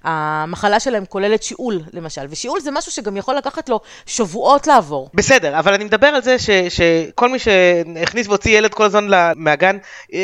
[0.04, 5.10] שהמחלה שלהם כוללת שיעול, למשל, ושיעול זה משהו שגם יכול לקחת לו שבועות לעבור.
[5.14, 9.78] בסדר, אבל אני מדבר על זה ש, שכל מי שהכניס והוציא ילד כל הזמן מהגן,
[10.14, 10.20] אה,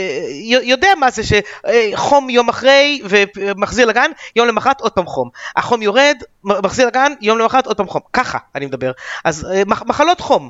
[0.64, 1.22] יודע מה זה
[1.94, 5.30] שחום יום אחרי ומחזיר לגן, יום למחרת עוד פעם חום.
[5.56, 8.02] החום יורד, מחזיר לגן, יום למחרת עוד פעם חום.
[8.14, 8.92] ככה אני מדבר.
[9.26, 10.50] אז אה, מח- מחלות חום.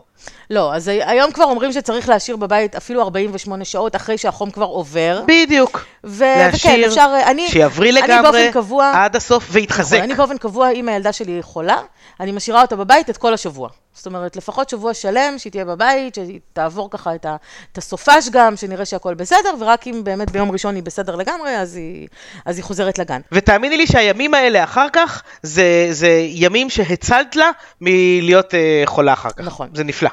[0.50, 5.24] לא, אז היום כבר אומרים שצריך להשאיר בבית אפילו 48 שעות אחרי שהחום כבר עובר.
[5.28, 5.86] בדיוק.
[6.04, 9.98] ו- וכן, להשאיר, אפשר, אני, שיבריא אני לגמרי, באופן קבוע, עד הסוף ויתחזק.
[9.98, 11.78] נכון, אני באופן קבוע, אם הילדה שלי חולה,
[12.20, 13.70] אני משאירה אותה בבית את כל השבוע.
[13.94, 17.36] זאת אומרת, לפחות שבוע שלם, שהיא תהיה בבית, שהיא תעבור ככה את, ה,
[17.72, 21.76] את הסופש גם, שנראה שהכל בסדר, ורק אם באמת ביום ראשון היא בסדר לגמרי, אז
[21.76, 22.08] היא,
[22.46, 23.22] אז היא חוזרת לגן.
[23.32, 29.30] ותאמיני לי שהימים האלה אחר כך, זה, זה ימים שהצלת לה מלהיות אה, חולה אחר
[29.30, 29.46] כך.
[29.46, 29.70] נכון.
[29.74, 30.10] זה נפלא.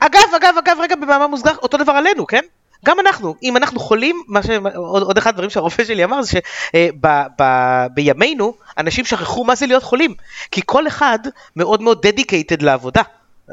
[0.00, 2.42] אגב, אגב, אגב, רגע, במאמר מוסגר, אותו דבר עלינו, כן?
[2.84, 4.46] גם אנחנו, אם אנחנו חולים, מה ש...
[4.74, 6.38] עוד, עוד אחד הדברים שהרופא שלי אמר זה
[6.72, 10.14] שבימינו אנשים שכחו מה זה להיות חולים,
[10.50, 11.18] כי כל אחד
[11.56, 13.02] מאוד מאוד דדיקייטד לעבודה,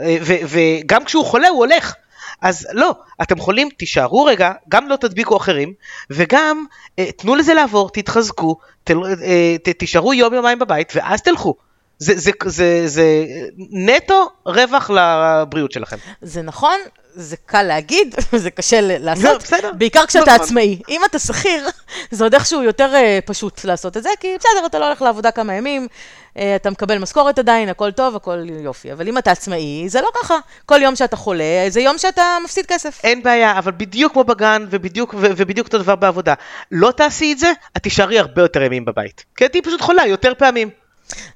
[0.01, 1.93] אה, ו, וגם כשהוא חולה הוא הולך.
[2.41, 5.73] אז לא, אתם חולים, תישארו רגע, גם לא תדביקו אחרים,
[6.09, 6.65] וגם
[6.99, 11.55] אה, תנו לזה לעבור, תתחזקו, תל, אה, ת, תישארו יום יומיים בבית, ואז תלכו.
[11.97, 13.25] זה, זה, זה, זה
[13.71, 15.97] נטו רווח לבריאות שלכם.
[16.21, 16.79] זה נכון,
[17.15, 19.71] זה קל להגיד, זה קשה לא, לעשות, בסדר.
[19.77, 20.45] בעיקר כשאתה נכון.
[20.45, 20.81] עצמאי.
[20.89, 21.67] אם אתה שכיר,
[22.11, 25.31] זה עוד איכשהו יותר אה, פשוט לעשות את זה, כי בסדר, אתה לא הולך לעבודה
[25.31, 25.87] כמה ימים,
[26.37, 28.93] אה, אתה מקבל משכורת עדיין, הכל טוב, הכל יופי.
[28.93, 30.35] אבל אם אתה עצמאי, זה לא ככה.
[30.65, 33.01] כל יום שאתה חולה, זה יום שאתה מפסיד כסף.
[33.03, 36.33] אין בעיה, אבל בדיוק כמו בגן, ובדיוק, ו- ובדיוק אותו דבר בעבודה.
[36.71, 39.25] לא תעשי את זה, את תישארי הרבה יותר ימים בבית.
[39.35, 40.69] כי תהיי פשוט חולה יותר פעמים.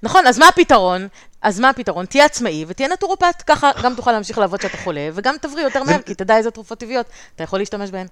[0.03, 1.08] נכון, אז מה הפתרון?
[1.41, 2.06] אז מה הפתרון?
[2.06, 6.01] תהיה עצמאי ותהיה נטורופט, ככה גם תוכל להמשיך לעבוד כשאתה חולה, וגם תבריא יותר מהר,
[6.01, 8.08] כי תדע איזה תרופות טבעיות אתה יכול להשתמש בהן.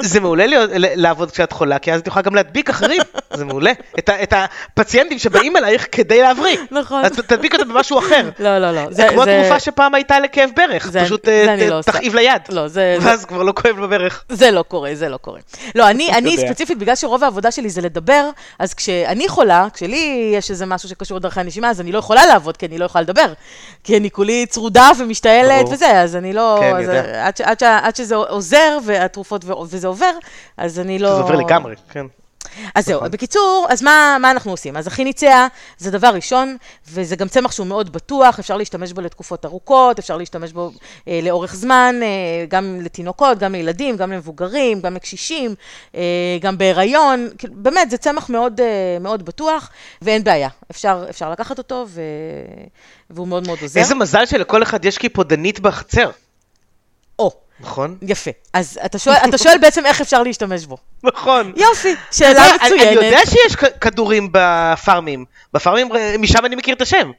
[0.00, 3.00] זה מעולה להיות, לעבוד כשאת חולה, כי אז את יכולה גם להדביק אחרים.
[3.34, 3.72] זה מעולה.
[3.98, 6.56] את, ה- את הפציינטים שבאים אלייך כדי להבריא.
[6.70, 7.04] נכון.
[7.04, 8.30] אז תדביק אותם במשהו אחר.
[8.38, 8.82] לא, לא, לא.
[8.90, 11.82] זה כמו התרופה שפעם הייתה לכאב ברך, זה- פשוט זה אני ת- לא.
[11.82, 12.42] תכאיב ליד.
[12.48, 14.24] לא, זה- ואז כבר לא כואב בברך.
[14.28, 15.40] זה לא קורה, זה לא קורה.
[15.74, 16.36] לא, אני, אני.
[16.38, 21.16] ספציפית, בגלל שרוב העבודה שלי זה לדבר, אז כשאני חולה, כשלי יש איזה משהו שקשור
[21.18, 23.32] לדרכי הנשימה, אז אני לא יכולה לעבוד, כי אני לא יכולה לדבר.
[23.84, 25.66] כי אני כולי צרודה ומשתעלת.
[25.70, 26.56] וזה, אז אני לא...
[26.60, 27.28] כן, אז יודע.
[27.82, 30.12] עד, שזה עוזר, והתרופות, וזה עובר,
[30.56, 31.08] אז אני לא...
[31.08, 32.06] זה עובר לגמרי, כן.
[32.74, 33.10] אז זהו, נכון.
[33.10, 34.76] בקיצור, אז מה, מה אנחנו עושים?
[34.76, 35.46] אז החיניציה
[35.78, 36.56] זה דבר ראשון,
[36.88, 40.72] וזה גם צמח שהוא מאוד בטוח, אפשר להשתמש בו לתקופות ארוכות, אפשר להשתמש בו
[41.08, 42.08] אה, לאורך זמן, אה,
[42.48, 45.54] גם לתינוקות, גם לילדים, גם למבוגרים, גם לקשישים,
[45.94, 46.00] אה,
[46.40, 49.70] גם בהיריון, כאילו, באמת, זה צמח מאוד, אה, מאוד בטוח,
[50.02, 52.02] ואין בעיה, אפשר, אפשר לקחת אותו, ו...
[53.10, 53.80] והוא מאוד מאוד עוזר.
[53.80, 56.10] איזה מזל שלכל אחד יש קיפודנית בחצר.
[57.62, 57.96] נכון?
[58.02, 58.30] יפה.
[58.52, 60.76] אז אתה שואל, אתה שואל בעצם איך אפשר להשתמש בו.
[61.02, 61.52] נכון.
[61.56, 62.98] יופי, שאלה יודע, אני- מצוינת.
[62.98, 65.24] אני יודע שיש כדורים בפארמים.
[65.54, 67.10] בפארמים, אה, משם אני מכיר את השם.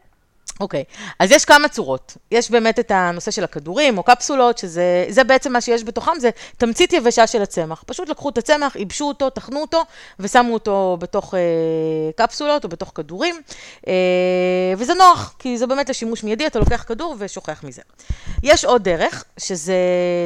[0.60, 0.84] אוקיי,
[1.20, 2.18] אז יש כמה צורות.
[2.32, 6.30] יש באמת את הנושא של הכדורים או קפסולות, שזה זה בעצם מה שיש בתוכם, זה
[6.58, 7.84] תמצית יבשה של הצמח.
[7.88, 9.84] פשוט לקחו את הצמח, ייבשו אותו, טחנו אותו,
[10.20, 11.40] ושמו אותו בתוך אה,
[12.16, 13.42] קפסולות או בתוך כדורים.
[13.88, 13.94] אה,
[14.78, 17.82] וזה נוח, כי זה באמת לשימוש מיידי, אתה לוקח כדור ושוכח מזה.
[18.44, 19.76] יש עוד דרך, שזה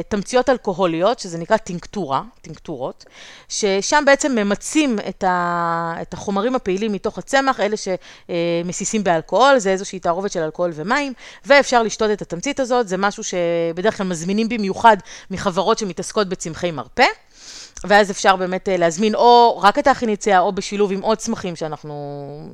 [0.08, 3.04] תמציות אלכוהוליות, שזה נקרא טינקטורה, טינקטורות,
[3.48, 9.98] ששם בעצם ממצים את, ה, את החומרים הפעילים מתוך הצמח, אלה שמסיסים באלכוהול, זה איזושהי
[9.98, 11.12] תערובת של אלכוהול ומים,
[11.46, 14.96] ואפשר לשתות את התמצית הזאת, זה משהו שבדרך כלל מזמינים במיוחד
[15.30, 17.04] מחברות שמתעסקות בצמחי מרפא.
[17.84, 21.94] ואז אפשר באמת אה, להזמין או רק את האחיניציה, או בשילוב עם עוד צמחים שאנחנו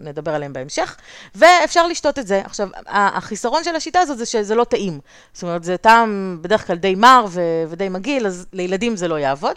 [0.01, 0.97] נדבר עליהם בהמשך,
[1.35, 2.43] ואפשר לשתות את זה.
[2.45, 5.01] עכשיו, החיסרון של השיטה הזאת זה שזה לא טעים.
[5.33, 9.19] זאת אומרת, זה טעם בדרך כלל די מר ו- ודי מגעיל, אז לילדים זה לא
[9.19, 9.57] יעבוד.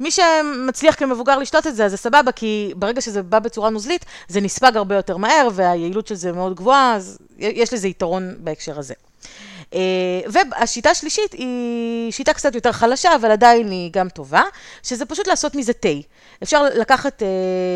[0.00, 4.04] מי שמצליח כמבוגר לשתות את זה, אז זה סבבה, כי ברגע שזה בא בצורה נוזלית,
[4.28, 8.78] זה נספג הרבה יותר מהר, והיעילות של זה מאוד גבוהה, אז יש לזה יתרון בהקשר
[8.78, 8.94] הזה.
[9.74, 14.42] אה, והשיטה השלישית היא שיטה קצת יותר חלשה, אבל עדיין היא גם טובה,
[14.82, 15.88] שזה פשוט לעשות מזה תה.
[16.42, 17.28] אפשר לקחת אה,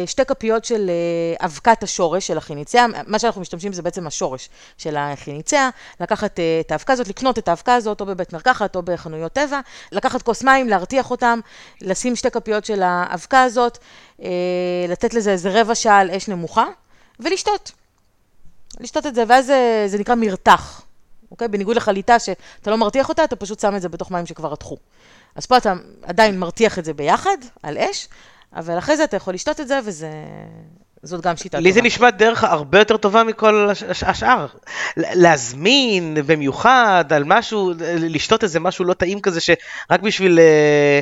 [0.07, 4.97] שתי כפיות של אה, אבקת השורש של החיניציה, מה שאנחנו משתמשים זה בעצם השורש של
[4.99, 9.61] החיניציה, לקחת את האבקה הזאת, לקנות את האבקה הזאת או בבית מרקחת או בחנויות טבע,
[9.93, 11.41] לקחת כוס מים, להרתיח אותם,
[11.81, 13.79] לשים שתי כפיות של האבקה הזאת,
[14.89, 16.67] לתת לזה איזה רבע שעה על אש נמוכה,
[17.21, 17.73] ולשתות.
[18.81, 20.83] לשתות את זה, ואז זה, זה נקרא מרתח.
[21.33, 21.49] אוקיי?
[21.49, 24.77] בניגוד לחליטה שאתה לא מרתיח אותה, אתה פשוט שם את זה בתוך מים שכבר רתחו.
[25.35, 28.09] אז פה אתה עדיין מרתיח את זה ביחד, על אש,
[28.57, 30.11] אבל אחרי זה אתה יכול לשתות את זה, וזה...
[31.05, 31.69] זאת גם שיטה לי טובה.
[31.69, 34.03] לי זה נשמע דרך הרבה יותר טובה מכל הש...
[34.03, 34.47] השאר.
[34.97, 41.01] להזמין במיוחד על משהו, לשתות איזה משהו לא טעים כזה, שרק בשביל אה,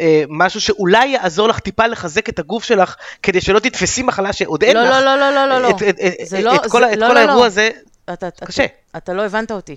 [0.00, 4.62] אה, משהו שאולי יעזור לך טיפה לחזק את הגוף שלך, כדי שלא תתפסי מחלה שעוד
[4.62, 4.90] אין לא, לך.
[4.90, 5.70] לא, לא, לא, לא, לא.
[5.70, 7.46] את, את, את, לא, את כל, זה, את לא, כל לא, האירוע לא.
[7.46, 7.70] הזה,
[8.12, 8.64] אתה, קשה.
[8.64, 9.76] אתה, אתה לא הבנת אותי.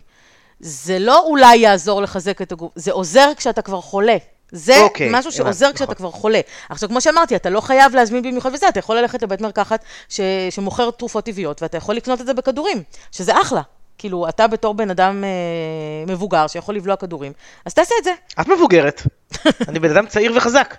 [0.60, 4.18] זה לא אולי יעזור לחזק את הגוף, זה עוזר כשאתה כבר חולה.
[4.52, 5.96] זה okay, אוקיי, משהו שעוזר כשאתה נכון.
[5.96, 6.40] כבר חולה.
[6.70, 10.22] עכשיו, כמו שאמרתי, אתה לא חייב להזמין במיוחד וזה, אתה יכול ללכת לבית מרקחת ש...
[10.50, 13.62] שמוכר תרופות טבעיות, ואתה יכול לקנות את זה בכדורים, שזה אחלה.
[13.98, 17.32] כאילו, אתה בתור בן אדם אה, מבוגר שיכול לבלוע כדורים,
[17.66, 18.12] אז תעשה את זה.
[18.42, 19.02] את מבוגרת.
[19.70, 20.76] אני בן אדם צעיר וחזק.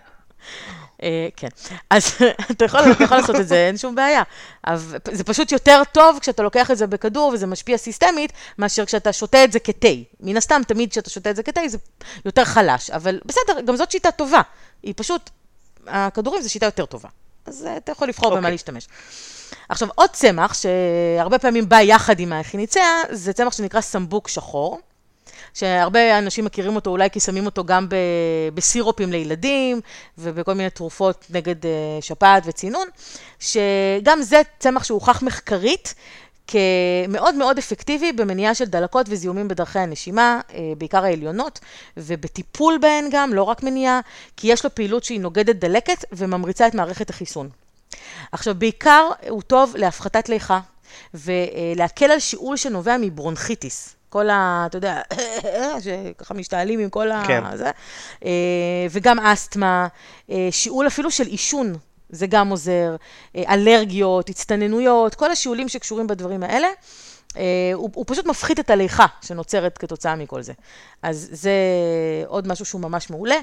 [1.02, 1.48] אה, כן.
[1.90, 2.12] אז
[2.50, 2.80] אתה יכול,
[3.10, 4.22] לעשות את זה, אין שום בעיה.
[5.10, 9.44] זה פשוט יותר טוב כשאתה לוקח את זה בכדור וזה משפיע סיסטמית, מאשר כשאתה שותה
[9.44, 9.88] את זה כתה.
[10.20, 11.78] מן הסתם, תמיד כשאתה שותה את זה כתה זה
[12.24, 14.40] יותר חלש, אבל בסדר, גם זאת שיטה טובה.
[14.82, 15.30] היא פשוט,
[15.86, 17.08] הכדורים זה שיטה יותר טובה.
[17.46, 18.30] אז אתה יכול לבחור okay.
[18.30, 18.50] במה אוקיי.
[18.50, 18.88] להשתמש.
[19.68, 24.80] עכשיו, עוד צמח שהרבה פעמים בא יחד עם האכיניציה, זה צמח שנקרא סמבוק שחור.
[25.56, 27.86] שהרבה אנשים מכירים אותו אולי כי שמים אותו גם
[28.54, 29.80] בסירופים לילדים
[30.18, 32.88] ובכל מיני תרופות נגד אה, שפעת וצינון,
[33.40, 35.94] שגם זה צמח שהוכח מחקרית.
[36.48, 41.60] כמאוד מאוד אפקטיבי במניעה של דלקות וזיהומים בדרכי הנשימה, אה, בעיקר העליונות,
[41.96, 44.00] ובטיפול בהן גם, לא רק מניעה,
[44.36, 47.48] כי יש לו פעילות שהיא נוגדת דלקת וממריצה את מערכת החיסון.
[48.32, 50.60] עכשיו, בעיקר הוא טוב להפחתת ליחה
[51.14, 53.95] ולהקל על שיעול שנובע מברונכיטיס.
[54.08, 54.64] כל ה...
[54.66, 55.00] אתה יודע,
[55.84, 57.44] שככה משתעלים עם כל כן.
[57.44, 57.56] ה...
[57.56, 57.70] זה,
[58.24, 58.30] אה,
[58.90, 59.86] וגם אסתמה,
[60.30, 61.74] אה, שיעול אפילו של עישון,
[62.10, 62.96] זה גם עוזר,
[63.36, 66.68] אה, אלרגיות, הצטננויות, כל השיעולים שקשורים בדברים האלה.
[67.74, 70.52] הוא, הוא פשוט מפחית את הליכה שנוצרת כתוצאה מכל זה.
[71.02, 71.52] אז זה
[72.26, 73.36] עוד משהו שהוא ממש מעולה.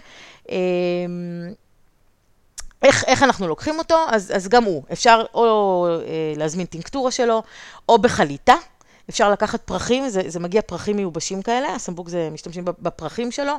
[2.84, 3.96] איך, איך אנחנו לוקחים אותו?
[4.10, 5.88] אז, אז גם הוא, אפשר או
[6.36, 7.44] להזמין טינקטורה שלו,
[7.90, 8.56] או בחליטה.
[9.10, 13.54] אפשר לקחת פרחים, זה, זה מגיע פרחים מיובשים כאלה, הסמבוק זה, משתמשים בפרחים שלו.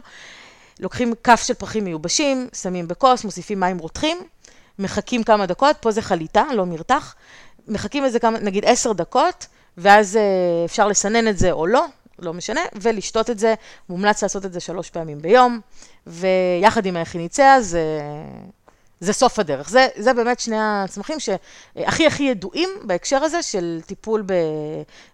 [0.80, 4.18] לוקחים כף של פרחים מיובשים, שמים בכוס, מוסיפים מים רותחים,
[4.78, 7.14] מחכים כמה דקות, פה זה חליטה, לא מרתח.
[7.68, 9.46] מחכים איזה כמה, נגיד עשר דקות,
[9.78, 10.22] ואז אה,
[10.64, 11.84] אפשר לסנן את זה או לא,
[12.18, 13.54] לא משנה, ולשתות את זה.
[13.88, 15.60] מומלץ לעשות את זה שלוש פעמים ביום,
[16.06, 18.00] ויחד עם היחיניציה זה...
[19.00, 19.68] זה סוף הדרך.
[19.68, 24.32] זה, זה באמת שני הצמחים שהכי הכי ידועים בהקשר הזה של טיפול ב,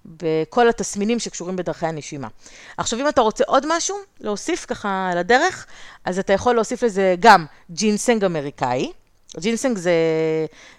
[0.05, 2.29] בכל התסמינים שקשורים בדרכי הנשימה.
[2.77, 5.67] עכשיו, אם אתה רוצה עוד משהו להוסיף ככה על הדרך,
[6.05, 8.93] אז אתה יכול להוסיף לזה גם ג'ינסנג אמריקאי.
[9.39, 9.93] ג'ינסנג זה,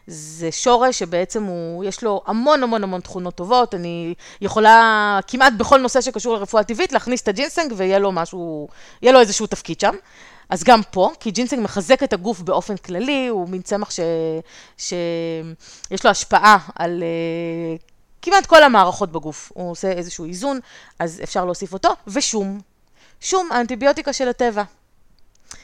[0.08, 3.76] זה שורש שבעצם הוא, יש לו המון המון המון תכונות טובות.
[3.76, 8.68] אני יכולה כמעט בכל נושא שקשור לרפואה טבעית להכניס את הג'ינסנג ויהיה לו משהו,
[9.02, 9.96] יהיה לו איזשהו תפקיד שם.
[10.52, 14.00] אז גם פה, כי ג'ינסינג מחזק את הגוף באופן כללי, הוא מין צמח ש...
[14.78, 17.04] שיש לו השפעה על
[17.80, 17.82] uh,
[18.22, 19.52] כמעט כל המערכות בגוף.
[19.56, 20.60] הוא עושה איזשהו איזון,
[21.00, 22.60] אז אפשר להוסיף אותו, ושום.
[23.20, 24.64] שום, האנטיביוטיקה של הטבע.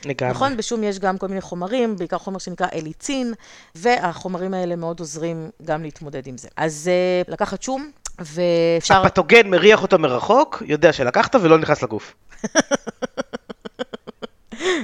[0.06, 0.34] לגמרי.
[0.34, 0.58] נכון?
[0.58, 3.34] בשום יש גם כל מיני חומרים, בעיקר חומר שנקרא אליצין,
[3.76, 6.48] והחומרים האלה מאוד עוזרים גם להתמודד עם זה.
[6.58, 6.90] אז
[7.28, 9.02] uh, לקחת שום, ואפשר...
[9.06, 12.14] הפתוגן מריח אותו מרחוק, יודע שלקחת ולא נכנס לגוף.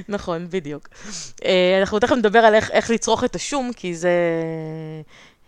[0.09, 0.87] נכון, בדיוק.
[1.45, 4.11] אה, אנחנו תכף נדבר על איך, איך לצרוך את השום, כי זה...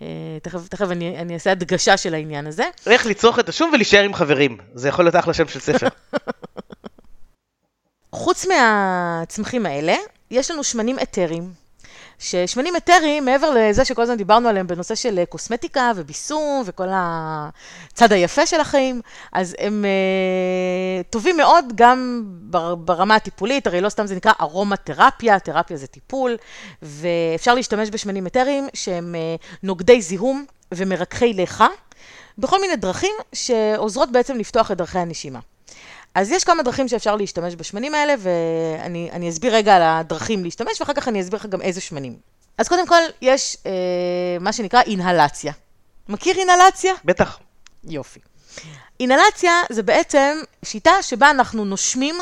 [0.01, 0.07] אה,
[0.41, 2.63] תכף, תכף אני, אני אעשה הדגשה של העניין הזה.
[2.87, 4.57] איך לצרוך את השום ולהישאר עם חברים.
[4.73, 5.87] זה יכול להיות אחלה שם של ספר.
[8.11, 9.95] חוץ מהצמחים האלה,
[10.31, 11.64] יש לנו שמנים אתרים.
[12.19, 18.11] ששמנים אתריים, מעבר לזה שכל הזמן דיברנו עליהם בנושא של אה, קוסמטיקה וביסום וכל הצד
[18.11, 19.01] היפה של החיים,
[19.33, 22.23] אז הם uh, טובים מאוד גם
[22.77, 25.37] ברמה הטיפולית, הרי לא סתם זה נקרא ארומה תרפיה,
[25.73, 26.35] זה טיפול,
[26.81, 31.67] ואפשר להשתמש בשמנים אתריים שהם uh, נוגדי זיהום ומרככי ליכה,
[32.37, 35.39] בכל מיני דרכים שעוזרות בעצם לפתוח את דרכי הנשימה.
[36.15, 40.93] אז יש כמה דרכים שאפשר להשתמש בשמנים האלה, ואני אסביר רגע על הדרכים להשתמש, ואחר
[40.93, 42.15] כך אני אסביר לך גם איזה שמנים.
[42.57, 43.71] אז קודם כל, יש אה,
[44.39, 45.53] מה שנקרא אינהלציה.
[46.09, 46.93] מכיר אינהלציה?
[47.05, 47.39] בטח.
[47.83, 48.19] יופי.
[48.99, 52.15] אינהלציה זה בעצם שיטה שבה אנחנו נושמים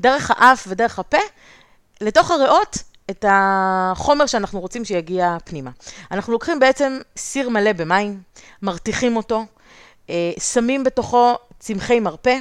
[0.00, 1.18] דרך האף ודרך הפה
[2.00, 2.78] לתוך הריאות
[3.10, 5.70] את החומר שאנחנו רוצים שיגיע פנימה.
[6.10, 8.20] אנחנו לוקחים בעצם סיר מלא במים,
[8.62, 9.44] מרתיחים אותו,
[10.10, 12.38] אה, שמים בתוכו צמחי מרפא,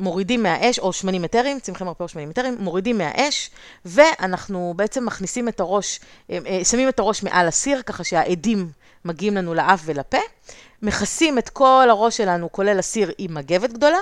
[0.00, 3.50] מורידים מהאש, או שמנים אתרים, צמחי מרפא או שמנים אתרים, מורידים מהאש,
[3.84, 8.70] ואנחנו בעצם מכניסים את הראש, אה, אה, שמים את הראש מעל הסיר, ככה שהעדים
[9.04, 10.18] מגיעים לנו לאף ולפה,
[10.82, 13.98] מכסים את כל הראש שלנו, כולל הסיר, עם מגבת גדולה,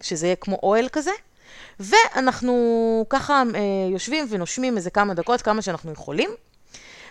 [0.00, 1.10] שזה יהיה כמו אוהל כזה,
[1.80, 3.60] ואנחנו ככה אה,
[3.92, 6.30] יושבים ונושמים איזה כמה דקות, כמה שאנחנו יכולים.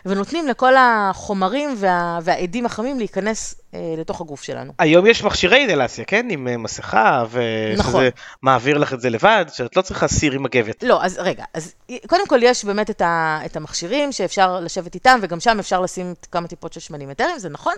[0.05, 3.55] ונותנים לכל החומרים וה, והעדים החמים להיכנס
[3.97, 4.73] לתוך הגוף שלנו.
[4.79, 6.27] היום יש מכשירי אינלציה, כן?
[6.29, 8.03] עם אה, מסכה, ושזה נכון.
[8.41, 10.83] מעביר לך את זה לבד, שאת לא צריכה סיר עם מגבת.
[10.83, 11.73] לא, אז רגע, אז
[12.07, 16.13] קודם כל יש באמת את, ה, את המכשירים שאפשר לשבת איתם, וגם שם אפשר לשים
[16.31, 17.73] כמה טיפות של שמנים אתרים, זה נכון,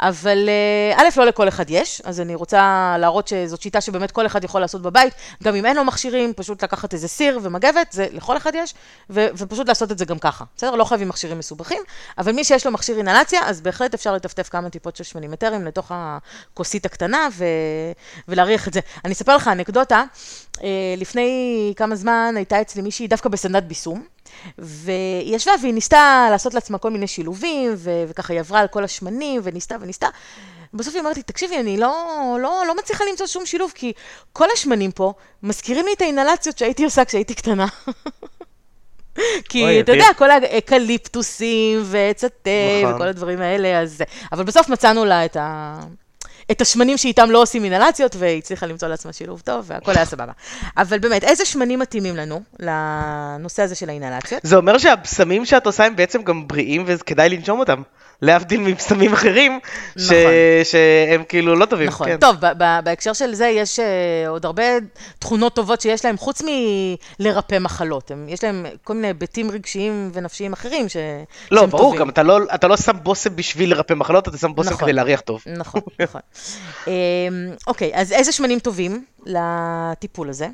[0.00, 4.26] אבל אה, א', לא לכל אחד יש, אז אני רוצה להראות שזאת שיטה שבאמת כל
[4.26, 8.06] אחד יכול לעשות בבית, גם אם אין לו מכשירים, פשוט לקחת איזה סיר ומגבת, זה
[8.12, 8.74] לכל אחד יש,
[9.10, 10.74] ו, ופשוט לעשות את זה גם ככה, בסדר?
[10.74, 11.82] לא חייבים מכשירים מסובכים,
[12.18, 15.43] אבל מי שיש לו מכשיר אינהלציה, אז בהחלט אפשר לטפטף כמה טיפות של שמנים אתרים
[15.50, 17.44] לתוך הכוסית הקטנה ו...
[18.28, 18.80] ולהריח את זה.
[19.04, 20.04] אני אספר לך אנקדוטה,
[20.62, 24.02] אה, לפני כמה זמן הייתה אצלי מישהי דווקא בסדנת ביסום,
[24.58, 27.90] והיא ישבה והיא ניסתה לעשות לעצמה כל מיני שילובים, ו...
[28.08, 30.08] וככה היא עברה על כל השמנים, וניסתה וניסתה.
[30.74, 33.92] בסוף היא אמרת לי, תקשיבי, אני לא, לא, לא מצליחה למצוא שום שילוב, כי
[34.32, 37.66] כל השמנים פה מזכירים לי את האינהלציות שהייתי עושה כשהייתי קטנה.
[39.48, 39.92] כי אתה.
[39.92, 42.50] יודע, כל האקליפטוסים ועץ התה
[42.82, 42.94] נכון.
[42.94, 44.02] וכל הדברים האלה, אז...
[44.32, 45.78] אבל בסוף מצאנו לה את ה...
[46.50, 50.32] את השמנים שאיתם לא עושים אינהלציות, והיא הצליחה למצוא לעצמה שילוב טוב, והכל היה סבבה.
[50.76, 54.40] אבל באמת, איזה שמנים מתאימים לנו לנושא הזה של האינהלציות?
[54.44, 57.82] זה אומר שהבשמים שאת עושה הם בעצם גם בריאים וכדאי לנשום אותם.
[58.24, 59.60] להבדיל מבשמים אחרים,
[59.98, 59.98] ש...
[59.98, 60.14] נכון.
[60.64, 61.88] שהם כאילו לא טובים.
[61.88, 62.06] נכון.
[62.06, 62.16] כן.
[62.16, 62.36] טוב,
[62.84, 64.62] בהקשר של זה יש uh, עוד הרבה
[65.18, 66.42] תכונות טובות שיש להם, חוץ
[67.20, 68.10] מלרפא מחלות.
[68.10, 70.96] הם, יש להם כל מיני היבטים רגשיים ונפשיים אחרים ש...
[71.50, 72.00] לא, ברור, טובים.
[72.00, 74.80] גם אתה לא, אתה לא שם בושם בשביל לרפא מחלות, אתה שם בושם נכון.
[74.80, 75.42] כדי להריח טוב.
[75.46, 76.20] נכון, נכון.
[76.86, 76.92] אמ,
[77.66, 80.48] אוקיי, אז איזה שמנים טובים לטיפול הזה?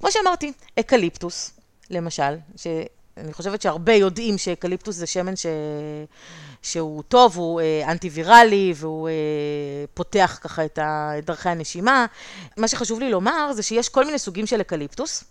[0.00, 1.52] כמו שאמרתי, אקליפטוס,
[1.90, 5.46] למשל, שאני חושבת שהרבה יודעים שאקליפטוס זה שמן ש...
[6.62, 9.14] שהוא טוב, הוא אה, אנטי-ויראלי והוא אה,
[9.94, 10.64] פותח ככה.
[10.64, 10.78] את
[11.24, 12.06] דרכי הנשימה.
[12.56, 15.24] מה שחשוב לי לומר זה שיש כל מיני סוגים של אקליפטוס.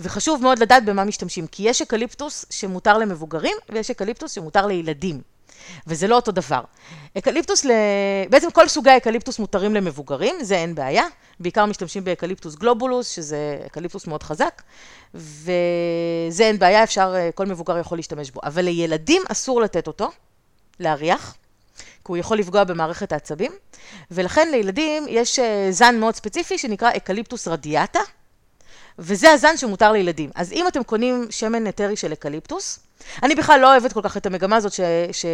[0.00, 5.20] וחשוב מאוד לדעת במה משתמשים, כי יש אקליפטוס שמותר למבוגרים ויש אקליפטוס שמותר לילדים.
[5.86, 6.60] וזה לא אותו דבר.
[7.18, 7.70] אקליפטוס, ל...
[8.30, 11.04] בעצם כל סוגי האקליפטוס מותרים למבוגרים, זה אין בעיה.
[11.40, 14.62] בעיקר משתמשים באקליפטוס גלובולוס, שזה אקליפטוס מאוד חזק,
[15.14, 18.40] וזה אין בעיה, אפשר, אה, כל מבוגר יכול להשתמש בו.
[18.44, 20.10] אבל לילדים אסור לתת אותו,
[20.80, 21.34] להריח,
[21.78, 23.52] כי הוא יכול לפגוע במערכת העצבים,
[24.10, 28.00] ולכן לילדים יש אה, זן מאוד ספציפי שנקרא אקליפטוס רדיאטה,
[28.98, 30.30] וזה הזן שמותר לילדים.
[30.34, 32.78] אז אם אתם קונים שמן אתרי של אקליפטוס,
[33.22, 34.80] אני בכלל לא אוהבת כל כך את המגמה הזאת ש,
[35.12, 35.26] ש,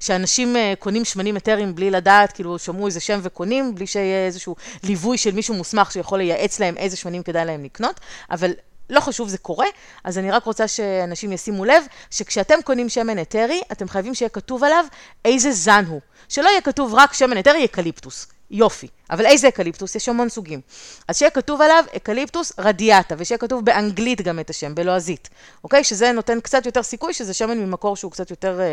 [0.00, 4.56] שאנשים אה, קונים שמנים אתרים בלי לדעת, כאילו שמעו איזה שם וקונים, בלי שיהיה איזשהו
[4.82, 8.52] ליווי של מישהו מוסמך שיכול לייעץ להם איזה שמנים כדאי להם לקנות, אבל
[8.90, 9.66] לא חשוב, זה קורה,
[10.04, 14.64] אז אני רק רוצה שאנשים ישימו לב, שכשאתם קונים שמן אתרי, אתם חייבים שיהיה כתוב
[14.64, 14.84] עליו
[15.24, 16.00] איזה זן הוא.
[16.28, 18.26] שלא יהיה כתוב רק שמן אתרי אקליפטוס.
[18.50, 18.88] יופי.
[19.10, 19.94] אבל איזה אקליפטוס?
[19.94, 20.60] יש המון סוגים.
[21.08, 25.28] אז שיהיה כתוב עליו אקליפטוס רדיאטה, ושיהיה כתוב באנגלית גם את השם, בלועזית.
[25.64, 25.84] אוקיי?
[25.84, 28.66] שזה נותן קצת יותר סיכוי שזה שמן ממקור שהוא קצת יותר אה,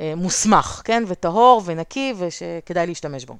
[0.00, 1.04] אה, מוסמך, כן?
[1.06, 3.36] וטהור ונקי, ושכדאי להשתמש בו.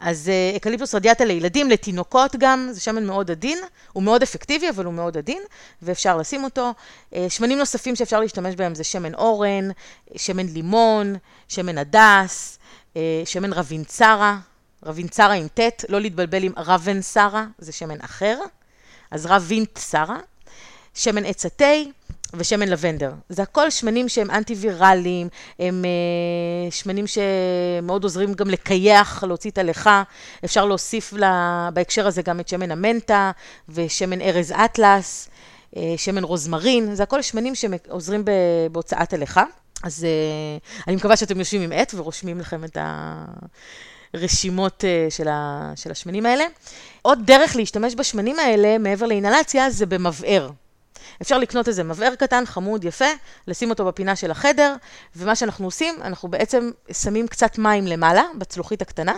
[0.00, 3.58] אז אה, אקליפטוס רדיאטה לילדים, לתינוקות גם, זה שמן מאוד עדין,
[3.92, 5.42] הוא מאוד אפקטיבי, אבל הוא מאוד עדין,
[5.82, 6.74] ואפשר לשים אותו.
[7.14, 9.68] אה, שמנים נוספים שאפשר להשתמש בהם זה שמן אורן,
[10.16, 11.14] שמן לימון,
[11.48, 12.58] שמן הדס,
[12.96, 14.38] אה, שמן רבינצרה,
[14.82, 18.38] רבינצרה עם ט', לא להתבלבל עם רבנסרה, זה שמן אחר,
[19.10, 20.18] אז רבינצרה,
[20.94, 21.74] שמן עץ התה
[22.34, 23.12] ושמן לבנדר.
[23.28, 30.02] זה הכל שמנים שהם אנטי-ויראליים, הם אה, שמנים שמאוד עוזרים גם לקייח, להוציא את הלכה.
[30.44, 33.30] אפשר להוסיף לה, בהקשר הזה גם את שמן המנטה
[33.68, 35.28] ושמן ארז אטלס,
[35.76, 38.24] אה, שמן רוזמרין, זה הכל שמנים שעוזרים
[38.72, 39.44] בהוצאת הלכה.
[39.82, 40.58] אז אה,
[40.88, 42.78] אני מקווה שאתם יושבים עם עט ורושמים לכם את
[44.14, 46.44] הרשימות אה, של, ה, של השמנים האלה.
[47.02, 50.50] עוד דרך להשתמש בשמנים האלה, מעבר לאינהלציה, זה במבער.
[51.22, 53.04] אפשר לקנות איזה מבער קטן, חמוד, יפה,
[53.46, 54.74] לשים אותו בפינה של החדר,
[55.16, 59.14] ומה שאנחנו עושים, אנחנו בעצם שמים קצת מים למעלה, בצלוחית הקטנה,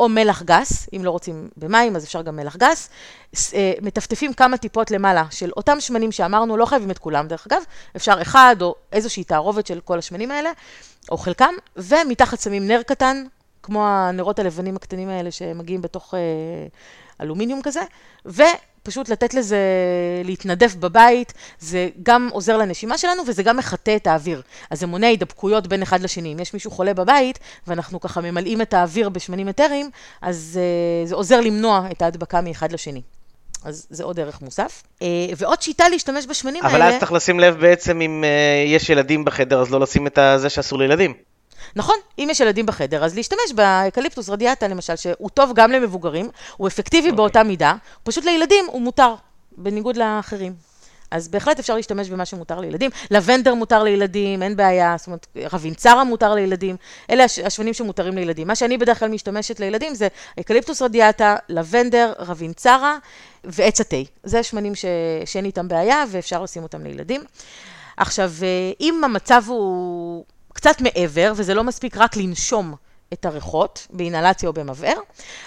[0.00, 2.88] או מלח גס, אם לא רוצים במים, אז אפשר גם מלח גס.
[3.54, 7.62] אה, מטפטפים כמה טיפות למעלה של אותם שמנים שאמרנו, לא חייבים את כולם דרך אגב,
[7.96, 10.50] אפשר אחד או איזושהי תערובת של כל השמנים האלה,
[11.10, 13.24] או חלקם, ומתחת שמים נר קטן,
[13.62, 16.20] כמו הנרות הלבנים הקטנים האלה שמגיעים בתוך אה,
[17.20, 17.82] אלומיניום כזה,
[18.86, 19.58] ופשוט לתת לזה
[20.24, 24.42] להתנדף בבית, זה גם עוזר לנשימה שלנו וזה גם מחטא את האוויר.
[24.70, 26.32] אז זה מונע הידבקויות בין אחד לשני.
[26.32, 29.90] אם יש מישהו חולה בבית, ואנחנו ככה ממלאים את האוויר בשמנים אתריים,
[30.22, 33.02] אז אה, זה עוזר למנוע את ההדבקה מאחד לשני.
[33.64, 34.82] אז זה עוד ערך מוסף.
[35.02, 35.06] אה,
[35.36, 36.94] ועוד שיטה להשתמש בשמנים אבל האלה...
[36.94, 40.48] אז צריך לשים לב בעצם אם אה, יש ילדים בחדר, אז לא לשים את זה
[40.48, 41.14] שאסור לילדים.
[41.76, 46.68] נכון, אם יש ילדים בחדר, אז להשתמש באקליפטוס רדיאטה למשל, שהוא טוב גם למבוגרים, הוא
[46.68, 47.16] אפקטיבי אוקיי.
[47.16, 47.74] באותה מידה,
[48.04, 49.14] פשוט לילדים הוא מותר,
[49.56, 50.54] בניגוד לאחרים.
[51.10, 52.90] אז בהחלט אפשר להשתמש במה שמותר לילדים.
[53.10, 56.76] לבנדר מותר לילדים, אין בעיה, זאת אומרת, רבינצרה מותר לילדים,
[57.10, 58.46] אלה הש- השמנים שמותרים לילדים.
[58.46, 60.08] מה שאני בדרך כלל משתמשת לילדים זה
[60.40, 62.98] אקליפטוס רדיאטה, לבנדר, רבינצרה
[63.44, 63.96] ועץ התה.
[64.24, 64.84] זה שמנים ש...
[65.24, 67.24] שאין איתם בעיה ואפשר לשים אותם לילדים.
[67.96, 70.24] עכשיו, אה, אם המצב הוא
[70.56, 72.74] קצת מעבר, וזה לא מספיק רק לנשום
[73.12, 74.98] את הריחות, באינהלציה או במבער,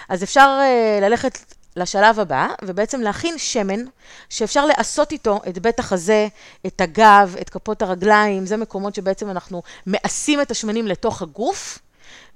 [0.08, 3.80] אז אפשר אה, ללכת לשלב הבא, ובעצם להכין שמן,
[4.28, 6.28] שאפשר לעשות איתו את בית החזה,
[6.66, 11.78] את הגב, את כפות הרגליים, זה מקומות שבעצם אנחנו מאסים את השמנים לתוך הגוף.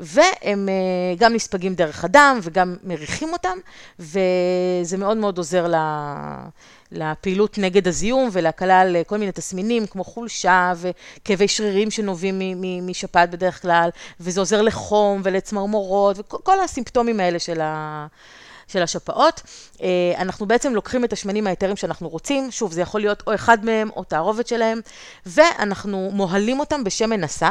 [0.01, 3.59] והם אה, גם נספגים דרך הדם וגם מריחים אותם,
[3.99, 6.49] וזה מאוד מאוד עוזר ל-
[6.92, 13.62] לפעילות נגד הזיהום ולהקלה על כל מיני תסמינים כמו חולשה וכאבי שרירים שנובעים משפעת בדרך
[13.62, 13.88] כלל,
[14.20, 18.07] וזה עוזר לחום ולצמרמורות וכל הסימפטומים האלה של ה...
[18.68, 19.42] של השפעות.
[19.82, 19.88] אה,
[20.18, 23.90] אנחנו בעצם לוקחים את השמנים האתרים שאנחנו רוצים, שוב, זה יכול להיות או אחד מהם
[23.97, 24.80] או תערובת שלהם,
[25.26, 27.51] ואנחנו מוהלים אותם בשמן נסע.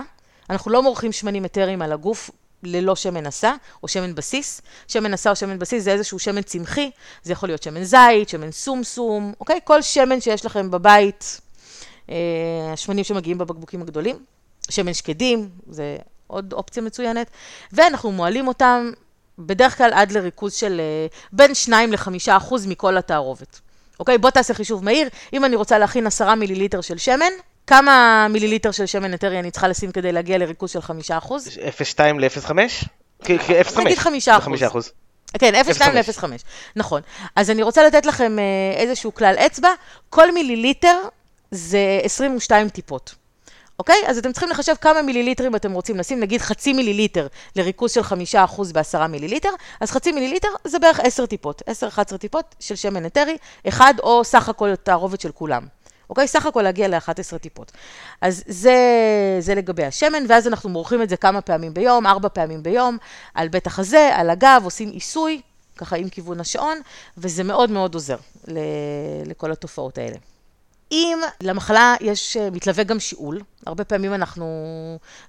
[0.49, 2.29] אנחנו לא מורחים שמנים אתרים על הגוף
[2.63, 4.61] ללא שמן נסע, או שמן בסיס.
[4.87, 6.91] שמן נסע או שמן בסיס זה איזשהו שמן צמחי,
[7.23, 9.59] זה יכול להיות שמן זית, שמן סומסום, אוקיי?
[9.63, 11.41] כל שמן שיש לכם בבית,
[12.09, 12.15] אה,
[12.73, 14.25] השמנים שמגיעים בבקבוקים הגדולים.
[14.69, 17.27] שמן שקדים, זה עוד אופציה מצוינת.
[17.71, 18.91] ואנחנו מועלים אותם
[19.39, 23.59] בדרך כלל עד לריכוז של אה, בין 2 ל-5 אחוז מכל התערובת.
[23.99, 24.17] אוקיי?
[24.17, 25.07] בוא תעשה חישוב מהיר.
[25.33, 27.31] אם אני רוצה להכין 10 מיליליטר של שמן,
[27.67, 31.47] כמה מיליליטר של שמן אתרי אני צריכה לשים כדי להגיע לריכוז של 5 אחוז?
[31.47, 32.51] 0.2 ל-0.5?
[33.23, 33.81] כ-0.5.
[33.81, 34.63] נגיד 5 אחוז.
[34.63, 34.91] אחוז.
[35.39, 36.25] כן, 0.2 ל-0.5,
[36.75, 37.01] נכון.
[37.35, 39.69] אז אני רוצה לתת לכם אה, איזשהו כלל אצבע,
[40.09, 40.97] כל מיליליטר
[41.51, 43.15] זה 22 טיפות.
[43.79, 43.95] אוקיי?
[44.07, 48.05] אז אתם צריכים לחשב כמה מיליליטרים אתם רוצים לשים, נגיד חצי מיליליטר לריכוז של 5%
[48.73, 49.49] ב-10 מיליליטר,
[49.79, 51.61] אז חצי מיליליטר זה בערך 10 טיפות,
[52.13, 53.37] 10-11 טיפות של שמן אתרי,
[53.67, 55.63] אחד או סך הכל התערובת של כולם.
[56.09, 56.27] אוקיי?
[56.27, 57.71] סך הכל להגיע ל-11 טיפות.
[58.21, 58.77] אז זה,
[59.39, 62.97] זה לגבי השמן, ואז אנחנו מורחים את זה כמה פעמים ביום, ארבע פעמים ביום,
[63.33, 65.41] על בית החזה, על הגב, עושים עיסוי,
[65.77, 66.77] ככה עם כיוון השעון,
[67.17, 68.59] וזה מאוד מאוד עוזר ל-
[69.25, 70.15] לכל התופעות האלה.
[70.91, 74.45] אם למחלה יש, אה, מתלווה גם שיעול, הרבה פעמים אנחנו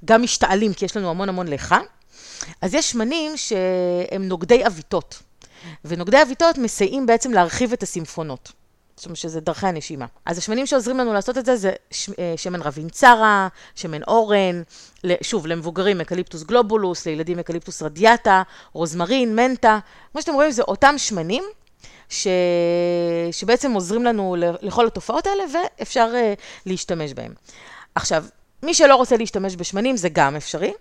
[0.05, 1.75] גם משתעלים כי יש לנו המון המון לך,
[2.63, 5.23] אז יש שמנים שהם נוגדי עוויתות,
[5.85, 8.53] ונוגדי עוויתות מסייעים בעצם להרחיב את הסימפונות.
[8.97, 10.07] זאת אומרת שזה דרכי הנשימה.
[10.27, 14.63] אז השמנים שעוזרים לנו לעשות את זה זה ש- אה, שמן רבינצרה, שמן אורן,
[15.23, 18.43] שוב, למבוגרים אקליפטוס גלובולוס, לילדים אקליפטוס רדיאטה,
[18.73, 19.79] רוזמרין, מנטה.
[20.13, 21.45] כמו שאתם רואים, זה אותם שמנים
[22.09, 22.27] ש...
[23.33, 27.33] שבעצם עוזרים לנו לכל התופעות האלה, ואפשר uh, להשתמש בהם.
[27.95, 28.25] עכשיו,
[28.63, 30.73] מי שלא רוצה להשתמש בשמנים, זה גם אפשרי.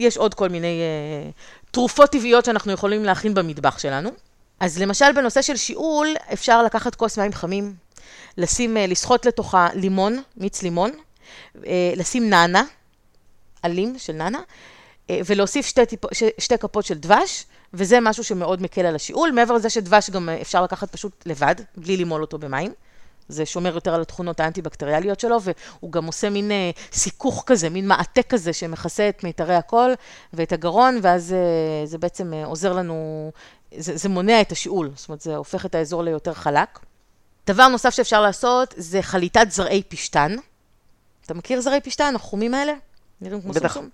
[0.00, 4.10] יש עוד כל מיני uh, תרופות טבעיות שאנחנו יכולים להכין במטבח שלנו.
[4.60, 7.74] אז למשל, בנושא של שיעול, אפשר לקחת כוס מים חמים,
[8.36, 10.90] לשים, uh, לסחוט לתוכה לימון, מיץ לימון,
[11.56, 11.60] uh,
[11.96, 12.64] לשים נענה,
[13.62, 14.40] עלים של נענה,
[15.10, 16.14] אה, ולהוסיף שתי, טיפ...
[16.14, 16.22] ש...
[16.38, 17.44] שתי כפות של דבש,
[17.74, 19.30] וזה משהו שמאוד מקל על השיעול.
[19.30, 22.72] מעבר לזה שדבש גם אה, אפשר לקחת פשוט לבד, בלי למול אותו במים.
[23.28, 27.88] זה שומר יותר על התכונות האנטי-בקטריאליות שלו, והוא גם עושה מין אה, סיכוך כזה, מין
[27.88, 29.94] מעטה כזה שמכסה את מיתרי הקול
[30.32, 33.30] ואת הגרון, ואז אה, זה בעצם אה, עוזר לנו,
[33.78, 36.78] זה, זה מונע את השיעול, זאת אומרת, זה הופך את האזור ליותר חלק.
[37.46, 40.36] דבר נוסף שאפשר לעשות זה חליטת זרעי פשטן.
[41.26, 42.72] אתה מכיר זרעי פשטן, החומים האלה?
[43.20, 43.74] נראים כמו בטח.
[43.74, 43.88] סומסום?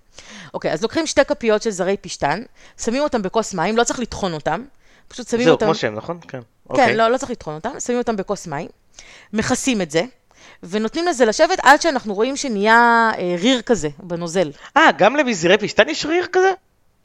[0.54, 2.42] אוקיי, אז לוקחים שתי כפיות של זרעי פשטן,
[2.78, 4.64] שמים אותם בכוס מים, לא צריך לטחון אותם,
[5.08, 5.66] פשוט שמים זהו, אותם...
[5.66, 6.18] כמו שהם, נכון?
[6.20, 6.28] כן.
[6.28, 6.96] כן, אוקיי.
[6.96, 8.68] לא, לא צריך לטחון אותם, שמים אותם בכוס מים,
[9.32, 10.02] מכסים את זה,
[10.62, 14.50] ונותנים לזה לשבת עד שאנחנו רואים שנהיה אה, ריר כזה בנוזל.
[14.76, 16.50] אה, גם למזעירי פשטן יש ריר כזה?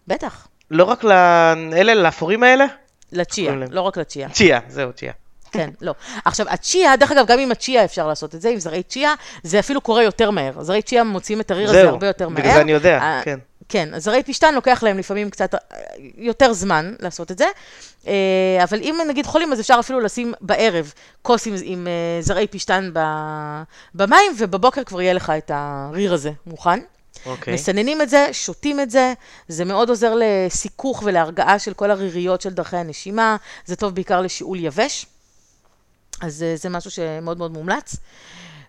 [0.07, 2.65] בטח, לא רק לאלה, לאפורים האלה?
[3.11, 3.53] לצ'יה?
[3.71, 4.29] לא רק לצ'יה.
[4.29, 5.11] צ'יה, זהו, צ'יה.
[5.51, 5.93] כן, לא.
[6.25, 9.13] עכשיו, הצ'יה, דרך אגב, גם עם הצ'יה אפשר לעשות את זה, עם זרעי צ'יה,
[9.43, 10.63] זה אפילו קורה יותר מהר.
[10.63, 12.41] זרעי צ'יה מוציאים את הריר הזה זהו, הרבה יותר מהר.
[12.41, 13.39] בגלל זה אני יודע, אה, כן.
[13.69, 15.59] כן, אז זרעי פשטן לוקח להם לפעמים קצת אה,
[16.17, 17.45] יותר זמן לעשות את זה,
[18.07, 18.13] אה,
[18.63, 21.87] אבל אם נגיד חולים, אז אפשר אפילו לשים בערב כוס עם, עם
[22.19, 22.91] זרעי פשטן
[23.95, 26.79] במים, ובבוקר כבר יהיה לך את הריר הזה מוכן.
[27.25, 27.53] אוקיי.
[27.53, 29.13] מסננים את זה, שותים את זה,
[29.47, 34.59] זה מאוד עוזר לסיכוך ולהרגעה של כל הריריות של דרכי הנשימה, זה טוב בעיקר לשיעול
[34.59, 35.05] יבש,
[36.21, 37.95] אז אה, זה משהו שמאוד מאוד מומלץ.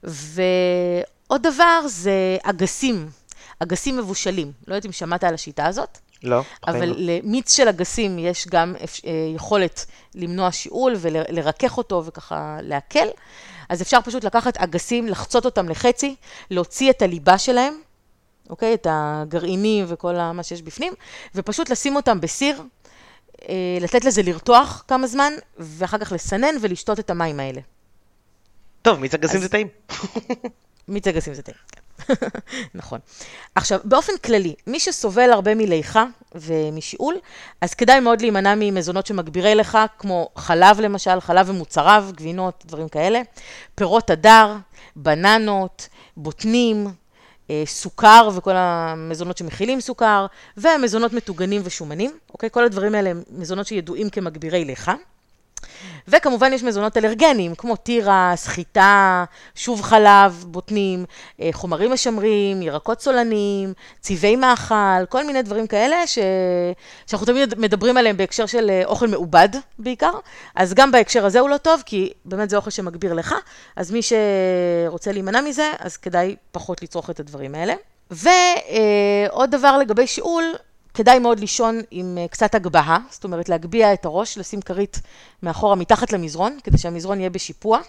[0.02, 3.10] ועוד דבר זה אגסים,
[3.58, 4.52] אגסים מבושלים.
[4.66, 5.98] לא יודעת אם שמעת על השיטה הזאת.
[6.22, 6.94] לא, אבל לא.
[6.98, 13.08] למיץ של אגסים יש גם אה, יכולת למנוע שיעול ולרכך אותו וככה להקל.
[13.68, 16.14] אז אפשר פשוט לקחת אגסים, לחצות אותם לחצי,
[16.50, 17.74] להוציא את הליבה שלהם,
[18.52, 18.74] אוקיי?
[18.74, 20.92] את הגרעינים וכל מה שיש בפנים,
[21.34, 22.62] ופשוט לשים אותם בסיר,
[23.48, 27.60] אה, לתת לזה לרתוח כמה זמן, ואחר כך לסנן ולשתות את המים האלה.
[28.82, 29.68] טוב, מיץ אגסים אז- זה טעים.
[30.88, 32.14] מיץ אגסים זה טעים, כן.
[32.74, 32.98] נכון.
[33.54, 37.14] עכשיו, באופן כללי, מי שסובל הרבה מליחה ומשאול,
[37.60, 43.20] אז כדאי מאוד להימנע ממזונות שמגבירי ליחה, כמו חלב למשל, חלב ומוצריו, גבינות, דברים כאלה,
[43.74, 44.56] פירות הדר,
[44.96, 46.86] בננות, בוטנים,
[47.64, 50.26] סוכר וכל המזונות שמכילים סוכר,
[50.56, 52.50] ומזונות מטוגנים ושומנים, אוקיי?
[52.50, 54.94] כל הדברים האלה הם מזונות שידועים כמגבירי ליחה.
[56.08, 61.04] וכמובן יש מזונות אלרגניים, כמו תירס, חיטה, שוב חלב, בוטנים,
[61.40, 66.18] אה, חומרים משמרים, ירקות סולניים, צבעי מאכל, כל מיני דברים כאלה ש...
[67.06, 69.48] שאנחנו תמיד מדברים עליהם בהקשר של אה, אוכל מעובד
[69.78, 70.12] בעיקר,
[70.54, 73.34] אז גם בהקשר הזה הוא לא טוב, כי באמת זה אוכל שמגביר לך,
[73.76, 77.74] אז מי שרוצה להימנע מזה, אז כדאי פחות לצרוך את הדברים האלה.
[78.10, 80.44] ועוד דבר לגבי שיעול,
[80.94, 85.00] כדאי מאוד לישון עם אה, קצת הגבהה, זאת אומרת להגביה את הראש, לשים כרית
[85.42, 87.80] מאחורה מתחת למזרון, כדי שהמזרון יהיה בשיפוע,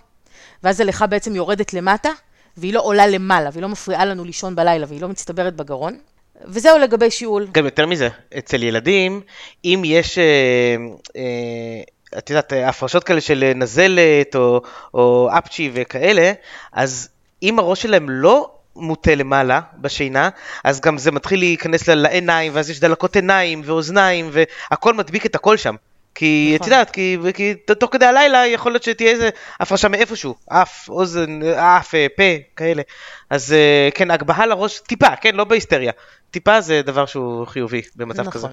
[0.64, 2.10] ואז הליכה בעצם יורדת למטה,
[2.58, 5.98] והיא לא עולה למעלה, והיא לא מפריעה לנו לישון בלילה, והיא לא מצטברת בגרון.
[6.46, 7.48] וזהו לגבי שיעול.
[7.52, 9.22] גם יותר מזה, אצל ילדים,
[9.66, 10.76] אם יש, אה,
[11.16, 14.62] אה, את יודעת, הפרשות כאלה של נזלת או,
[14.94, 16.32] או אפצ'י וכאלה,
[16.72, 17.10] אז
[17.44, 20.30] אם הראש שלהם לא מוטה למעלה בשינה,
[20.64, 25.58] אז גם זה מתחיל להיכנס לעיניים, ואז יש דלקות עיניים ואוזניים, והכל מדביק את הכל
[25.58, 25.76] שם.
[26.16, 26.74] כי את נכון.
[26.74, 31.96] יודעת, כי, כי תוך כדי הלילה יכול להיות שתהיה איזה הפרשה מאיפשהו, אף, אוזן, אף,
[31.96, 32.24] אה, פה,
[32.56, 32.82] כאלה.
[33.30, 35.92] אז אה, כן, הגבהה לראש, טיפה, כן, לא בהיסטריה.
[36.32, 38.48] טיפה זה דבר שהוא חיובי במצב נכון, כזה.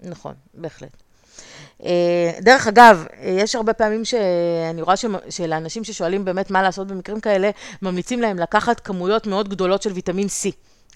[0.00, 1.07] נכון, בהחלט.
[1.84, 4.94] אה, דרך אגב, אה, יש הרבה פעמים שאני רואה
[5.30, 7.50] שלאנשים ששואלים באמת מה לעשות במקרים כאלה,
[7.82, 10.50] ממליצים להם לקחת כמויות מאוד גדולות של ויטמין C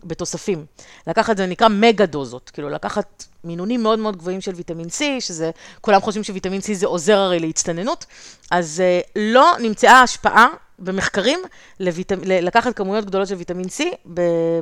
[0.05, 0.64] בתוספים.
[1.07, 5.51] לקחת, זה נקרא מגה דוזות, כאילו לקחת מינונים מאוד מאוד גבוהים של ויטמין C, שזה,
[5.80, 8.07] כולם חושבים שוויטמין C זה עוזר הרי להצטננות,
[8.51, 10.47] אז אה, לא נמצאה השפעה
[10.78, 11.39] במחקרים
[11.80, 12.12] לויט...
[12.12, 13.83] ל- לקחת כמויות גדולות של ויטמין C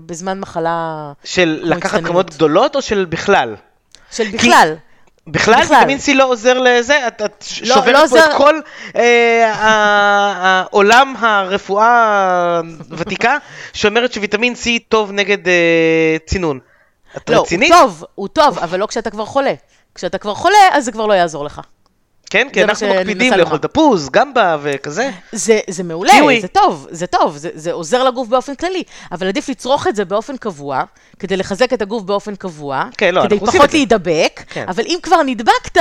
[0.06, 2.10] בזמן מחלה של לקחת הצטננות.
[2.10, 3.56] כמות גדולות או של בכלל?
[4.10, 4.38] של בכלל.
[4.38, 4.74] בכלל
[5.26, 5.54] בכלל.
[5.70, 7.06] ויטמין C לא עוזר לזה?
[7.06, 8.30] את, את לא- שוברת לא פה עוזר.
[8.30, 8.60] את כל
[8.96, 12.60] אה, העולם הרפואה
[12.90, 13.36] הוותיקה
[13.72, 16.58] שאומרת שוויטמין C טוב נגד אה, צינון.
[17.16, 17.72] את לא, הוא רצינית?
[17.72, 19.54] טוב, הוא טוב, אבל לא כשאתה כבר חולה.
[19.94, 21.60] כשאתה כבר חולה, אז זה כבר לא יעזור לך.
[22.30, 23.58] כן, כי זה אנחנו מקפידים לאכול.
[23.58, 25.10] תפוז, גמבה וכזה.
[25.32, 26.40] זה, זה מעולה, קיווי.
[26.40, 30.04] זה טוב, זה טוב, זה, זה עוזר לגוף באופן כללי, אבל עדיף לצרוך את זה
[30.04, 30.82] באופן קבוע,
[31.18, 33.76] כדי לחזק את הגוף באופן קבוע, כן, לא, כדי פחות זה.
[33.76, 34.64] להידבק, כן.
[34.68, 35.80] אבל אם כבר נדבקת,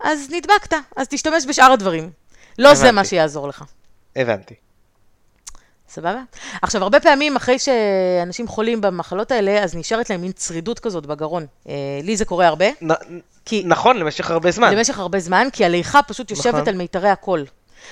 [0.00, 2.10] אז נדבקת, אז תשתמש בשאר הדברים.
[2.58, 2.94] לא זה הבנתי.
[2.96, 3.64] מה שיעזור לך.
[4.16, 4.54] הבנתי.
[5.88, 6.20] סבבה?
[6.62, 11.46] עכשיו, הרבה פעמים אחרי שאנשים חולים במחלות האלה, אז נשארת להם מין צרידות כזאת בגרון.
[11.68, 13.62] אה, לי זה קורה הרבה, נ- כי...
[13.66, 14.74] נכון, למשך הרבה זמן.
[14.74, 16.68] למשך הרבה זמן, כי הליכה פשוט יושבת נכון.
[16.68, 17.44] על מיתרי הקול.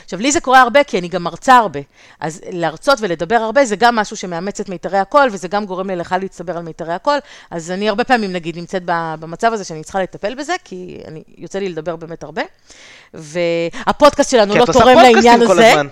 [0.04, 1.80] עכשיו, לי זה קורה הרבה, כי אני גם מרצה הרבה.
[2.20, 5.96] אז להרצות ולדבר הרבה זה גם משהו שמאמץ את מיתרי הקול, וזה גם גורם לי
[5.96, 7.18] לך להצטבר על מיתרי הקול.
[7.50, 11.58] אז אני הרבה פעמים, נגיד, נמצאת במצב הזה שאני צריכה לטפל בזה, כי אני, יוצא
[11.58, 12.42] לי לדבר באמת הרבה.
[13.14, 15.70] והפודקאסט שלנו כי לא את עושה תורם לעניין פודקאסטים כל הזה.
[15.70, 15.86] הזמן.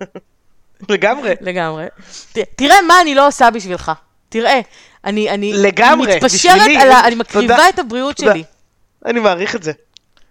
[0.88, 1.34] לגמרי.
[1.40, 1.84] לגמרי.
[2.56, 3.92] תראה מה אני לא עושה בשבילך.
[4.28, 4.60] תראה,
[5.04, 6.76] אני, אני לגמרי, מתפשרת בשבילי.
[6.76, 7.06] על ה...
[7.06, 7.68] אני מקריבה תודה.
[7.68, 8.32] את הבריאות תודה.
[8.32, 8.44] שלי.
[9.06, 9.72] אני מעריך את זה.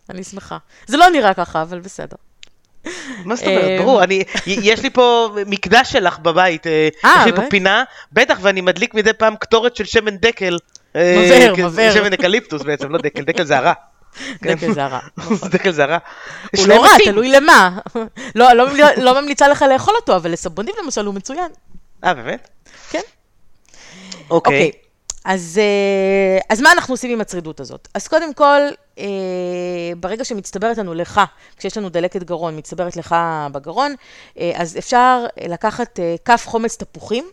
[0.09, 0.57] אני שמחה.
[0.87, 2.15] זה לא נראה ככה, אבל בסדר.
[3.25, 3.63] מה זאת אומרת?
[3.63, 7.41] אה, ברור, אני, יש לי פה מקדש שלך בבית, אה, אה, יש לי פה?
[7.49, 7.83] פינה,
[8.13, 10.57] בטח, ואני מדליק מדי פעם קטורת של שמן דקל.
[10.95, 11.93] מבער, כן, מבער.
[11.93, 13.73] שמן אקליפטוס בעצם, לא דקל, דקל זה הרע.
[14.41, 14.99] דקל זה הרע.
[15.49, 15.97] דקל זה הרע.
[16.57, 16.89] הוא לא רע.
[17.03, 17.79] תלוי למה.
[18.35, 21.51] לא, לא, ממליצה- לא ממליצה לך לאכול אותו, אבל לסבונים למשל הוא מצוין.
[22.03, 22.49] אה, באמת?
[22.89, 22.99] כן.
[24.29, 24.55] אוקיי.
[24.55, 24.71] אוקיי.
[25.25, 27.87] אז, אה, אז מה אנחנו עושים עם הצרידות הזאת?
[27.93, 28.61] אז קודם כל,
[28.99, 29.05] אה,
[29.97, 31.21] ברגע שמצטברת לנו לך,
[31.57, 33.15] כשיש לנו דלקת גרון, מצטברת לך
[33.51, 33.95] בגרון,
[34.39, 37.25] אה, אז אפשר לקחת אה, כף חומץ תפוחים,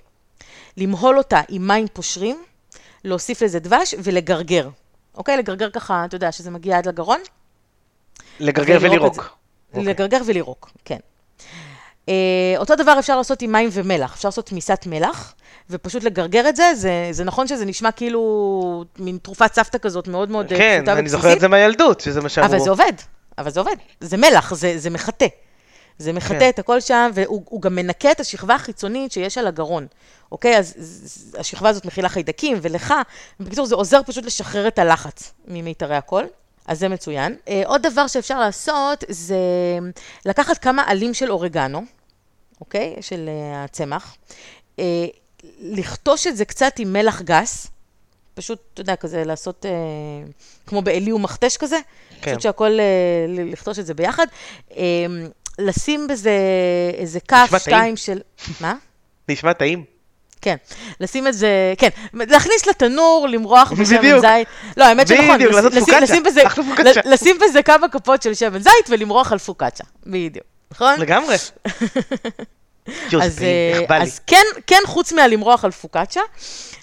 [0.77, 2.45] למהול אותה עם מים פושרים,
[3.05, 4.69] להוסיף לזה דבש ולגרגר.
[5.17, 5.37] אוקיי?
[5.37, 7.21] לגרגר ככה, אתה יודע, שזה מגיע עד לגרון.
[8.41, 9.37] לגרגר ולירוק.
[9.73, 9.81] זה.
[9.83, 10.99] לגרגר ולירוק, כן.
[12.09, 12.15] אה,
[12.59, 15.35] אותו דבר אפשר לעשות עם מים ומלח, אפשר לעשות תמיסת מלח,
[15.71, 20.31] ופשוט לגרגר את זה, זה, זה נכון שזה נשמע כאילו מין תרופת סבתא כזאת מאוד
[20.31, 21.21] מאוד אה, כן, פשוטה אני ובסיסית.
[21.21, 22.51] זוכר את זה מהילדות, שזה מה שאמרו.
[22.51, 22.93] אבל זה עובד,
[23.39, 23.77] אבל זה עובד.
[24.01, 25.27] זה מלח, זה, זה מחטא.
[25.99, 26.49] זה מחטא כן.
[26.49, 29.87] את הכל שם, והוא הוא גם מנקה את השכבה החיצונית שיש על הגרון.
[30.33, 30.59] אוקיי?
[30.59, 32.95] אז ז- השכבה הזאת מכילה חיידקים ולך.
[33.41, 36.27] בקיצור, זה עוזר פשוט לשחרר את הלחץ ממיתרי הקול.
[36.67, 37.37] אז זה מצוין.
[37.49, 39.37] אה, עוד דבר שאפשר לעשות זה
[40.25, 41.83] לקחת כמה עלים של אורגנו,
[42.61, 42.97] אוקיי?
[43.01, 44.17] של אה, הצמח.
[44.79, 44.85] אה,
[45.61, 47.67] לכתוש את זה קצת עם מלח גס.
[48.35, 49.71] פשוט, אתה יודע, כזה לעשות, אה,
[50.67, 51.77] כמו בעלי ומכתש כזה.
[52.21, 52.31] כן.
[52.31, 52.85] פשוט שהכל, אה,
[53.29, 54.27] לכתוש את זה ביחד.
[54.77, 54.83] אה,
[55.59, 56.33] לשים בזה
[56.95, 57.77] איזה כף, נשמע טעים.
[57.77, 58.21] שתיים של...
[58.61, 58.75] מה?
[59.29, 59.85] נשמע טעים.
[60.47, 60.57] כן,
[61.01, 63.85] לשים את זה, כן, להכניס לתנור, למרוח בשמן.
[64.21, 64.49] זית.
[64.77, 65.53] לא, האמת שנכון, בדיוק,
[67.05, 71.01] לשים- בזה- כמה כפות של שמן זית ולמרוח על פוקאצ'ה, בדיוק, נכון?
[71.01, 71.37] לגמרי.
[73.23, 74.03] אז, אה.
[74.03, 76.21] אז כן, כן, חוץ מהלמרוח על פוקאצ'ה,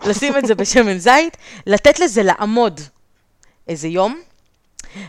[0.05, 1.38] לשים את זה בשמן זית,
[1.68, 2.82] לתת לזה לעמוד
[3.68, 4.20] איזה יום,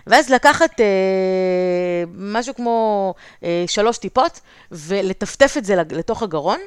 [0.07, 0.87] ואז לקחת אה,
[2.19, 4.41] משהו כמו אה, שלוש טיפות,
[4.73, 6.59] ולטפטף את זה לתוך הגרון,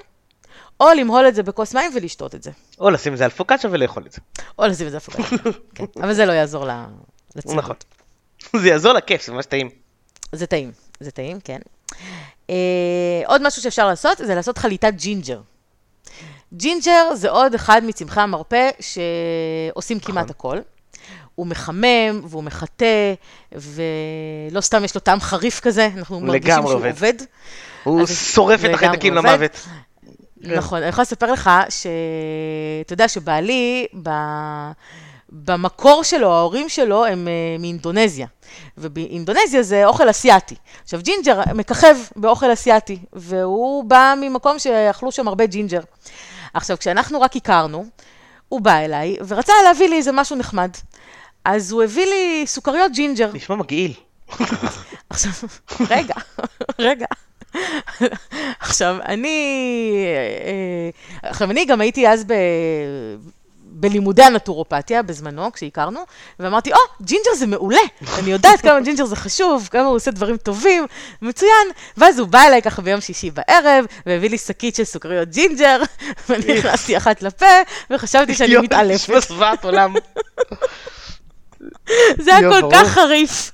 [0.80, 2.51] או למהול את זה בכוס מים ולשתות את זה.
[2.80, 4.21] או לשים את זה על פוקאצ'ה ולאכול את זה.
[4.59, 5.36] או לשים את זה הפוקאצ'ה.
[5.75, 6.84] כן, אבל זה לא יעזור ל-
[7.36, 7.57] לציבור.
[7.57, 7.75] נכון.
[8.61, 9.69] זה יעזור לכיף, זה ממש טעים.
[10.32, 11.59] זה טעים, זה טעים, כן.
[12.47, 12.51] אה,
[13.25, 15.39] עוד משהו שאפשר לעשות, זה לעשות חליטת ג'ינג'ר.
[16.53, 20.57] ג'ינג'ר זה עוד אחד מצמחי המרפא שעושים כמעט נכון.
[20.57, 20.57] הכל.
[21.36, 23.13] הוא מחמם והוא מחטא,
[23.51, 26.89] ולא סתם יש לו טעם חריף כזה, אנחנו מרגישים שהוא עובד.
[26.89, 27.13] עובד.
[27.84, 29.13] הוא שורף את החיידקים.
[29.13, 29.67] למוות.
[30.43, 30.55] כן.
[30.55, 34.09] נכון, אני יכולה לספר לך שאתה יודע שבעלי, ב...
[35.29, 38.27] במקור שלו, ההורים שלו הם אה, מאינדונזיה.
[38.77, 40.55] ובאינדונזיה זה אוכל אסיאתי.
[40.83, 45.81] עכשיו, ג'ינג'ר מככב באוכל אסיאתי, והוא בא ממקום שאכלו שם הרבה ג'ינג'ר.
[46.53, 47.85] עכשיו, כשאנחנו רק הכרנו,
[48.49, 50.71] הוא בא אליי ורצה להביא לי איזה משהו נחמד.
[51.45, 53.31] אז הוא הביא לי סוכריות ג'ינג'ר.
[53.33, 53.93] נשמע מגעיל.
[55.09, 55.32] עכשיו,
[55.89, 56.15] רגע,
[56.80, 57.05] רגע.
[58.59, 60.05] עכשיו, אני...
[60.45, 62.34] אה, עכשיו, אני גם הייתי אז ב...
[63.80, 65.99] בלימודי הנטורופתיה בזמנו, כשהכרנו,
[66.39, 67.82] ואמרתי, או, או, ג'ינג'ר זה מעולה,
[68.19, 70.86] אני יודעת כמה ג'ינג'ר זה חשוב, כמה הוא עושה דברים טובים,
[71.21, 71.67] מצוין.
[71.97, 75.82] ואז הוא בא אליי ככה ביום שישי בערב, והביא לי שקית של סוכריות ג'ינג'ר,
[76.30, 77.45] ואני הכנסתי אחת לפה,
[77.89, 79.28] וחשבתי שאני מתעלפת.
[79.28, 79.93] זוועת עולם.
[82.19, 82.69] זה היה כל.
[82.71, 83.51] כך חריף.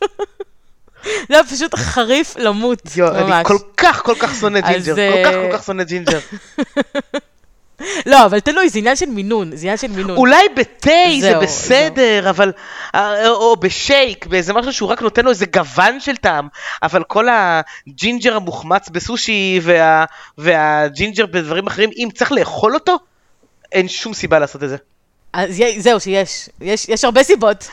[1.29, 3.47] זה היה פשוט חריף למות, יואו, אני ממש.
[3.47, 4.99] כל כך כל כך שונא ג'ינג'ר.
[4.99, 6.19] אה, כל כך כל כך שונא ג'ינג'ר.
[8.05, 10.17] לא, אבל תלוי, זה עניין של מינון, זה עניין של מינון.
[10.17, 10.91] אולי בתה
[11.21, 12.51] זה בסדר, אבל...
[12.95, 16.47] אה, או בשייק, באיזה משהו שהוא רק נותן לו איזה גוון של טעם,
[16.83, 20.05] אבל כל הג'ינג'ר המוחמץ בסושי וה-
[20.37, 22.97] והג'ינג'ר בדברים אחרים, אם צריך לאכול אותו,
[23.71, 24.77] אין שום סיבה לעשות את זה.
[25.33, 26.49] אז זהו, שיש.
[26.61, 27.67] יש יש הרבה סיבות.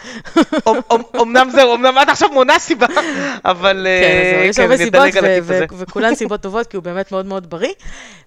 [1.23, 2.87] אמנם זהו, אמנם את עכשיו מונה סיבה,
[3.45, 5.09] אבל כן, אז זהו, אה, יש כן, הרבה סיבות,
[5.79, 7.73] וכולן סיבות טובות, כי הוא באמת מאוד מאוד בריא.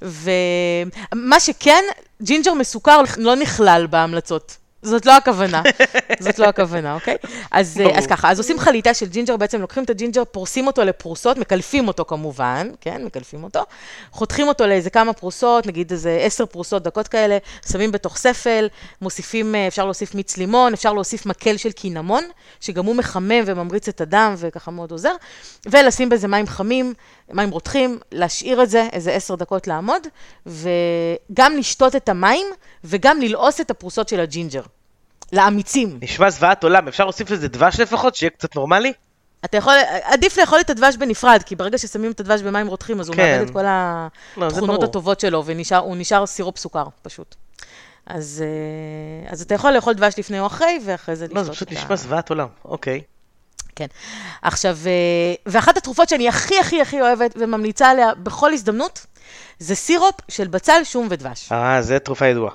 [0.01, 1.83] ומה שכן,
[2.21, 4.57] ג'ינג'ר מסוכר לא נכלל בהמלצות.
[4.83, 5.61] זאת לא הכוונה,
[6.19, 7.15] זאת לא הכוונה, אוקיי?
[7.51, 7.97] אז, אה.
[7.97, 11.87] אז ככה, אז עושים חליטה של ג'ינג'ר, בעצם לוקחים את הג'ינג'ר, פורסים אותו לפרוסות, מקלפים
[11.87, 13.63] אותו כמובן, כן, מקלפים אותו,
[14.11, 17.37] חותכים אותו לאיזה כמה פרוסות, נגיד איזה עשר פרוסות דקות כאלה,
[17.71, 18.67] שמים בתוך ספל,
[19.01, 22.23] מוסיפים, אה, אפשר להוסיף מיץ לימון, אפשר להוסיף מקל של קינמון,
[22.59, 25.15] שגם הוא מחמם וממריץ את הדם וככה מאוד עוזר,
[25.65, 26.93] ולשים בזה מים חמים,
[27.33, 30.07] מים רותחים, להשאיר את זה איזה עשר דקות לעמוד,
[30.45, 32.47] וגם לשתות את המים,
[32.83, 34.61] וגם ללעוס את הפרוסות של הג'ינג'ר.
[35.33, 35.97] לאמיצים.
[36.01, 38.93] נשמע זוועת עולם, אפשר להוסיף לזה דבש לפחות, שיהיה קצת נורמלי?
[39.45, 39.73] אתה יכול,
[40.03, 43.31] עדיף לאכול את הדבש בנפרד, כי ברגע ששמים את הדבש במים רותחים, אז הוא כן.
[43.37, 43.61] מאבד את כל
[44.37, 44.83] לא, התכונות ברור.
[44.83, 47.35] הטובות שלו, והוא נשאר סירופ סוכר, פשוט.
[48.05, 48.43] אז,
[49.25, 51.67] אה, אז אתה יכול לאכול דבש לפני או אחרי, ואחרי זה לשתות לא, זה פשוט
[51.71, 53.01] את ה- נשמע זוועת עולם, אוקיי.
[53.75, 53.85] כן.
[54.41, 54.91] עכשיו, אה,
[55.45, 59.05] ואחת התרופות שאני הכי הכי הכי אוהבת וממליצה עליה בכל הזדמנות,
[59.59, 61.51] זה סירופ של בצל, שום ודבש.
[61.51, 62.53] אה, זה תרופה ידועה.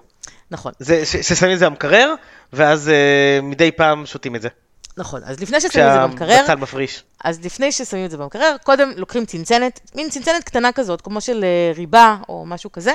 [0.50, 2.14] נכון, זה, ש- ששמים את זה במקרר,
[2.52, 2.94] ואז אה,
[3.42, 4.48] מדי פעם שותים את זה.
[4.96, 5.20] נכון.
[5.24, 7.02] אז לפני ששמים את זה במקרר, כשהבצל מפריש.
[7.24, 11.44] אז לפני ששמים את זה במקרר, קודם לוקחים צנצנת, מין צנצנת קטנה כזאת, כמו של
[11.44, 12.92] אה, ריבה או משהו כזה.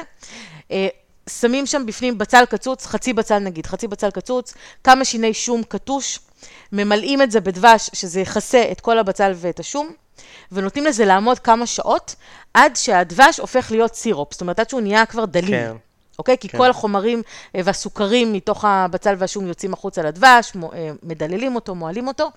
[1.29, 4.53] שמים שם בפנים בצל קצוץ, חצי בצל נגיד, חצי בצל קצוץ,
[4.83, 6.19] כמה שיני שום קטוש,
[6.71, 9.91] ממלאים את זה בדבש, שזה יכסה את כל הבצל ואת השום,
[10.51, 12.15] ונותנים לזה לעמוד כמה שעות,
[12.53, 15.49] עד שהדבש הופך להיות סירופ, זאת אומרת, עד שהוא נהיה כבר דליל.
[15.49, 15.75] כן.
[16.19, 16.37] אוקיי?
[16.37, 16.57] כי כן.
[16.57, 17.21] כל החומרים
[17.55, 22.31] אה, והסוכרים מתוך הבצל והשום יוצאים החוצה לדבש, אה, מדללים אותו, מועלים אותו,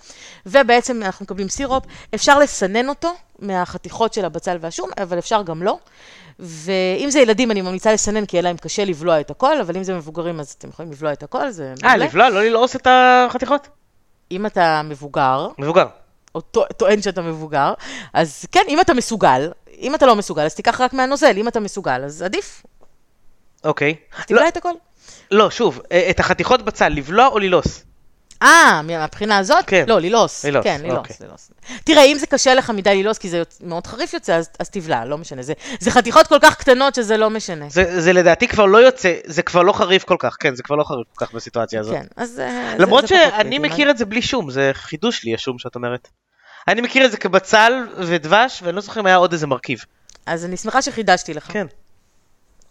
[0.46, 1.84] ובעצם אנחנו מקבלים סירופ.
[2.14, 5.78] אפשר לסנן אותו מהחתיכות של הבצל והשום, אבל אפשר גם לא.
[6.38, 9.82] ואם זה ילדים, אני ממליצה לסנן, כי יהיה להם קשה לבלוע את הכל, אבל אם
[9.82, 11.96] זה מבוגרים, אז אתם יכולים לבלוע את הכל, זה אה.
[11.96, 13.68] לבלוע, לא ללעוס את החתיכות?
[14.32, 15.86] אם אתה מבוגר, מבוגר.
[16.34, 17.74] או טוע- טוען שאתה מבוגר,
[18.12, 21.60] אז כן, אם אתה מסוגל, אם אתה לא מסוגל, אז תיקח רק מהנוזל, אם אתה
[21.60, 22.62] מסוגל, אז עדיף,
[23.66, 23.94] אוקיי.
[24.14, 24.72] אז לא, תבלע את הכל.
[25.30, 27.82] לא, שוב, אה, את החתיכות בצל, לבלוע או ללעוס?
[28.42, 29.64] אה, מהבחינה הזאת?
[29.66, 29.84] כן.
[29.88, 30.44] לא, ללעוס.
[30.44, 31.16] ללעוס, כן, ללעוס, אוקיי.
[31.20, 31.50] ללעוס.
[31.84, 35.04] תראה, אם זה קשה לך מדי ללעוס, כי זה מאוד חריף יוצא, אז, אז תבלע,
[35.04, 35.42] לא משנה.
[35.42, 37.64] זה, זה חתיכות כל כך קטנות שזה לא משנה.
[37.68, 40.76] זה, זה לדעתי כבר לא יוצא, זה כבר לא חריף כל כך, כן, זה כבר
[40.76, 41.94] לא חריף כל כך בסיטואציה הזאת.
[41.94, 45.24] כן, אז אה, זה- למרות זה פחות שאני מכיר את זה בלי שום, זה חידוש
[45.24, 46.08] לי השום שאת אומרת.
[46.68, 49.84] אני מכיר את זה כבצל ודבש, ואני לא זוכר אם היה עוד איזה מרכיב.
[50.26, 51.52] אז אני שמחה שחידשתי לך.
[51.52, 51.66] כן.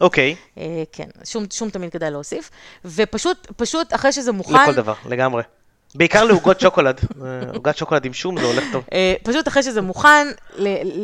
[0.02, 2.52] אוקיי, אה, כן, שום, שום תמיד כדאי להוסיף.
[2.86, 4.64] ופשוט, פשוט אחרי שזה מוכן...
[4.64, 5.44] לכל דבר, לגמרי.
[5.96, 7.00] בעיקר לעוגות שוקולד.
[7.04, 8.84] אה, עוגת שוקולד עם שום זה הולך טוב.
[8.94, 10.28] אה, פשוט אחרי שזה מוכן,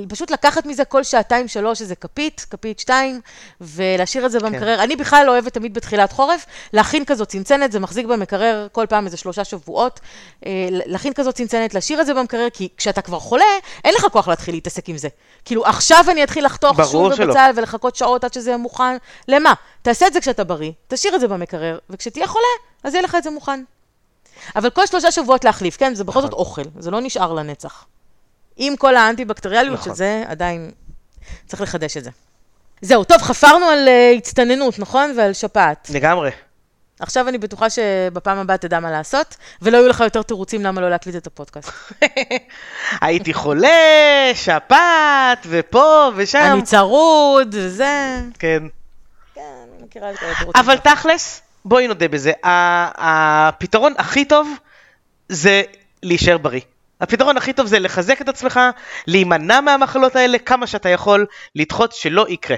[0.09, 3.21] פשוט לקחת מזה כל שעתיים שלוש איזה כפית, כפית שתיים,
[3.61, 4.83] ולהשאיר את זה במקרר.
[4.83, 9.05] אני בכלל לא אוהבת תמיד בתחילת חורף, להכין כזאת צנצנת, זה מחזיק במקרר כל פעם
[9.05, 9.99] איזה שלושה שבועות.
[10.45, 13.45] אה, להכין כזאת צנצנת, להשאיר את זה במקרר, כי כשאתה כבר חולה,
[13.83, 15.07] אין לך כוח להתחיל להתעסק עם זה.
[15.45, 17.05] כאילו, עכשיו אני אתחיל לחתוך שום.
[17.05, 18.97] ובצל ולחכות שעות עד שזה יהיה מוכן.
[19.27, 19.53] למה?
[19.81, 22.45] תעשה את זה כשאתה בריא, תשאיר את זה במקרר, וכשתהיה חולה,
[22.83, 23.63] אז יהיה לך את זה מוכן.
[24.55, 25.95] אבל כל שלושה שבועות להחליף, כן?
[25.95, 27.85] זה בכל זאת אוכל, זה לא נשאר לנצח.
[28.57, 29.91] עם כל האנטי-בקטריאליות נכון.
[29.91, 30.71] של זה, עדיין
[31.47, 32.09] צריך לחדש את זה.
[32.81, 35.13] זהו, טוב, חפרנו על uh, הצטננות, נכון?
[35.17, 35.89] ועל שפעת.
[35.93, 36.31] לגמרי.
[36.99, 40.89] עכשיו אני בטוחה שבפעם הבאה תדע מה לעשות, ולא יהיו לך יותר תירוצים למה לא
[40.89, 41.69] להקליט את הפודקאסט.
[43.01, 43.69] הייתי חולה,
[44.33, 46.49] שפעת, ופה ושם.
[46.53, 48.21] אני צרוד, וזה...
[48.39, 48.63] כן.
[49.35, 50.63] כן, אני מכירה את כל התירוצים.
[50.63, 54.49] אבל תכלס, בואי נודה בזה, הפתרון הכי טוב
[55.29, 55.61] זה
[56.03, 56.61] להישאר בריא.
[57.01, 58.59] הפתרון הכי טוב זה לחזק את עצמך,
[59.07, 62.57] להימנע מהמחלות האלה כמה שאתה יכול, לדחות שלא יקרה.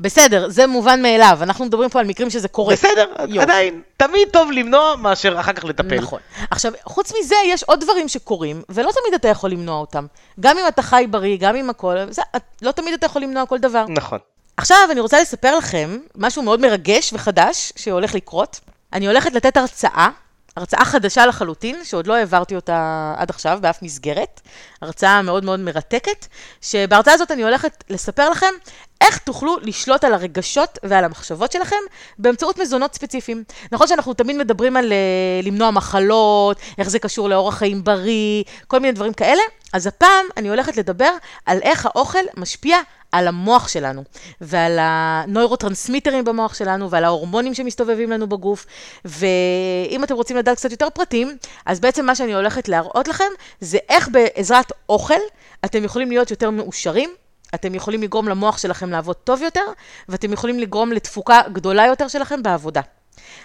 [0.00, 2.72] בסדר, זה מובן מאליו, אנחנו מדברים פה על מקרים שזה קורה.
[2.72, 3.12] בסדר?
[3.20, 3.40] יופי.
[3.40, 6.00] עדיין, תמיד טוב למנוע מאשר אחר כך לטפל.
[6.00, 6.20] נכון.
[6.50, 10.06] עכשיו, חוץ מזה, יש עוד דברים שקורים, ולא תמיד אתה יכול למנוע אותם.
[10.40, 12.22] גם אם אתה חי בריא, גם אם הכל, זה,
[12.62, 13.84] לא תמיד אתה יכול למנוע כל דבר.
[13.88, 14.18] נכון.
[14.56, 18.60] עכשיו, אני רוצה לספר לכם משהו מאוד מרגש וחדש שהולך לקרות.
[18.92, 20.08] אני הולכת לתת הרצאה,
[20.56, 24.40] הרצאה חדשה לחלוטין, שעוד לא העברתי אותה עד עכשיו באף מסגרת.
[24.82, 26.26] הרצאה מאוד מאוד מרתקת,
[26.60, 28.54] שבהרצאה הזאת אני הולכת לספר לכם
[29.00, 31.76] איך תוכלו לשלוט על הרגשות ועל המחשבות שלכם
[32.18, 33.44] באמצעות מזונות ספציפיים.
[33.72, 38.78] נכון שאנחנו תמיד מדברים על אה, למנוע מחלות, איך זה קשור לאורח חיים בריא, כל
[38.78, 39.42] מיני דברים כאלה,
[39.72, 41.10] אז הפעם אני הולכת לדבר
[41.46, 42.78] על איך האוכל משפיע
[43.16, 44.04] על המוח שלנו,
[44.40, 48.66] ועל הנוירוטרנסמיטרים במוח שלנו, ועל ההורמונים שמסתובבים לנו בגוף.
[49.04, 51.36] ואם אתם רוצים לדעת קצת יותר פרטים,
[51.66, 53.24] אז בעצם מה שאני הולכת להראות לכם,
[53.60, 55.20] זה איך בעזרת אוכל
[55.64, 57.10] אתם יכולים להיות יותר מאושרים.
[57.54, 59.64] אתם יכולים לגרום למוח שלכם לעבוד טוב יותר,
[60.08, 62.80] ואתם יכולים לגרום לתפוקה גדולה יותר שלכם בעבודה.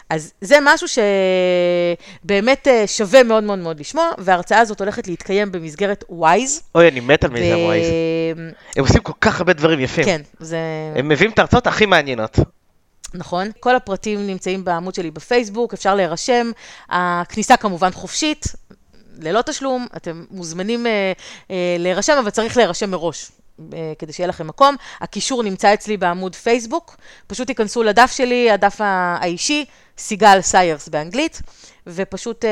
[0.09, 0.87] אז זה משהו
[2.23, 6.61] שבאמת אה, שווה מאוד מאוד מאוד לשמוע, וההרצאה הזאת הולכת להתקיים במסגרת וויז.
[6.75, 7.87] אוי, אני מת על מיזם ווייז.
[8.75, 10.05] הם עושים כל כך הרבה דברים יפים.
[10.05, 10.57] כן, זה...
[10.95, 12.39] הם מביאים את ההרצאות הכי מעניינות.
[13.13, 13.51] נכון.
[13.59, 16.51] כל הפרטים נמצאים בעמוד שלי בפייסבוק, אפשר להירשם.
[16.89, 18.45] הכניסה כמובן חופשית,
[19.19, 21.11] ללא תשלום, אתם מוזמנים אה,
[21.51, 23.31] אה, להירשם, אבל צריך להירשם מראש.
[23.73, 24.75] אה, כדי שיהיה לכם מקום.
[25.01, 26.95] הקישור נמצא אצלי בעמוד פייסבוק.
[27.27, 29.65] פשוט תיכנסו לדף שלי, הדף האישי,
[29.97, 31.41] סיגל סיירס באנגלית,
[31.87, 32.49] ופשוט אה,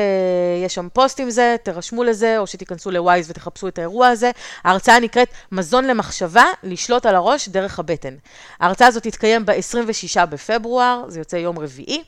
[0.64, 4.30] יש שם פוסט עם זה, תירשמו לזה, או שתיכנסו לווייז ותחפשו את האירוע הזה.
[4.64, 8.14] ההרצאה נקראת מזון למחשבה, לשלוט על הראש דרך הבטן.
[8.60, 12.02] ההרצאה הזאת תתקיים ב-26 בפברואר, זה יוצא יום רביעי.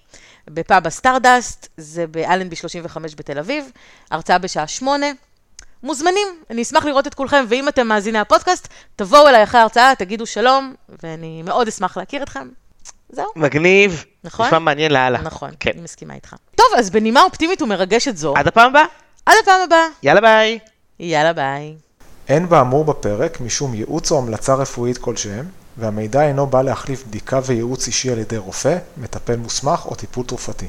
[0.51, 3.71] בפאב הסטארדסט, זה באלנבי 35 בתל אביב,
[4.11, 5.07] הרצאה בשעה שמונה.
[5.83, 10.27] מוזמנים, אני אשמח לראות את כולכם, ואם אתם מאזיני הפודקאסט, תבואו אליי אחרי ההרצאה, תגידו
[10.27, 12.49] שלום, ואני מאוד אשמח להכיר אתכם.
[13.11, 14.05] זהו, מגניב.
[14.25, 14.47] נכון?
[14.47, 15.19] נשמע מעניין לאללה.
[15.23, 15.71] נכון, כן.
[15.75, 16.35] אני מסכימה איתך.
[16.57, 18.85] טוב, אז בנימה אופטימית ומרגשת זו, עד הפעם הבאה.
[19.27, 19.87] עד הפעם הבאה.
[20.03, 20.59] יאללה ביי.
[21.01, 21.75] יאללה ביי.
[22.29, 25.45] אין באמור בפרק משום ייעוץ או המלצה רפואית כלשהם,
[25.77, 30.67] והמידע אינו בא להחליף בדיקה וייעוץ אישי על ידי רופא, מטפל מוסמך או טיפול תרופתי.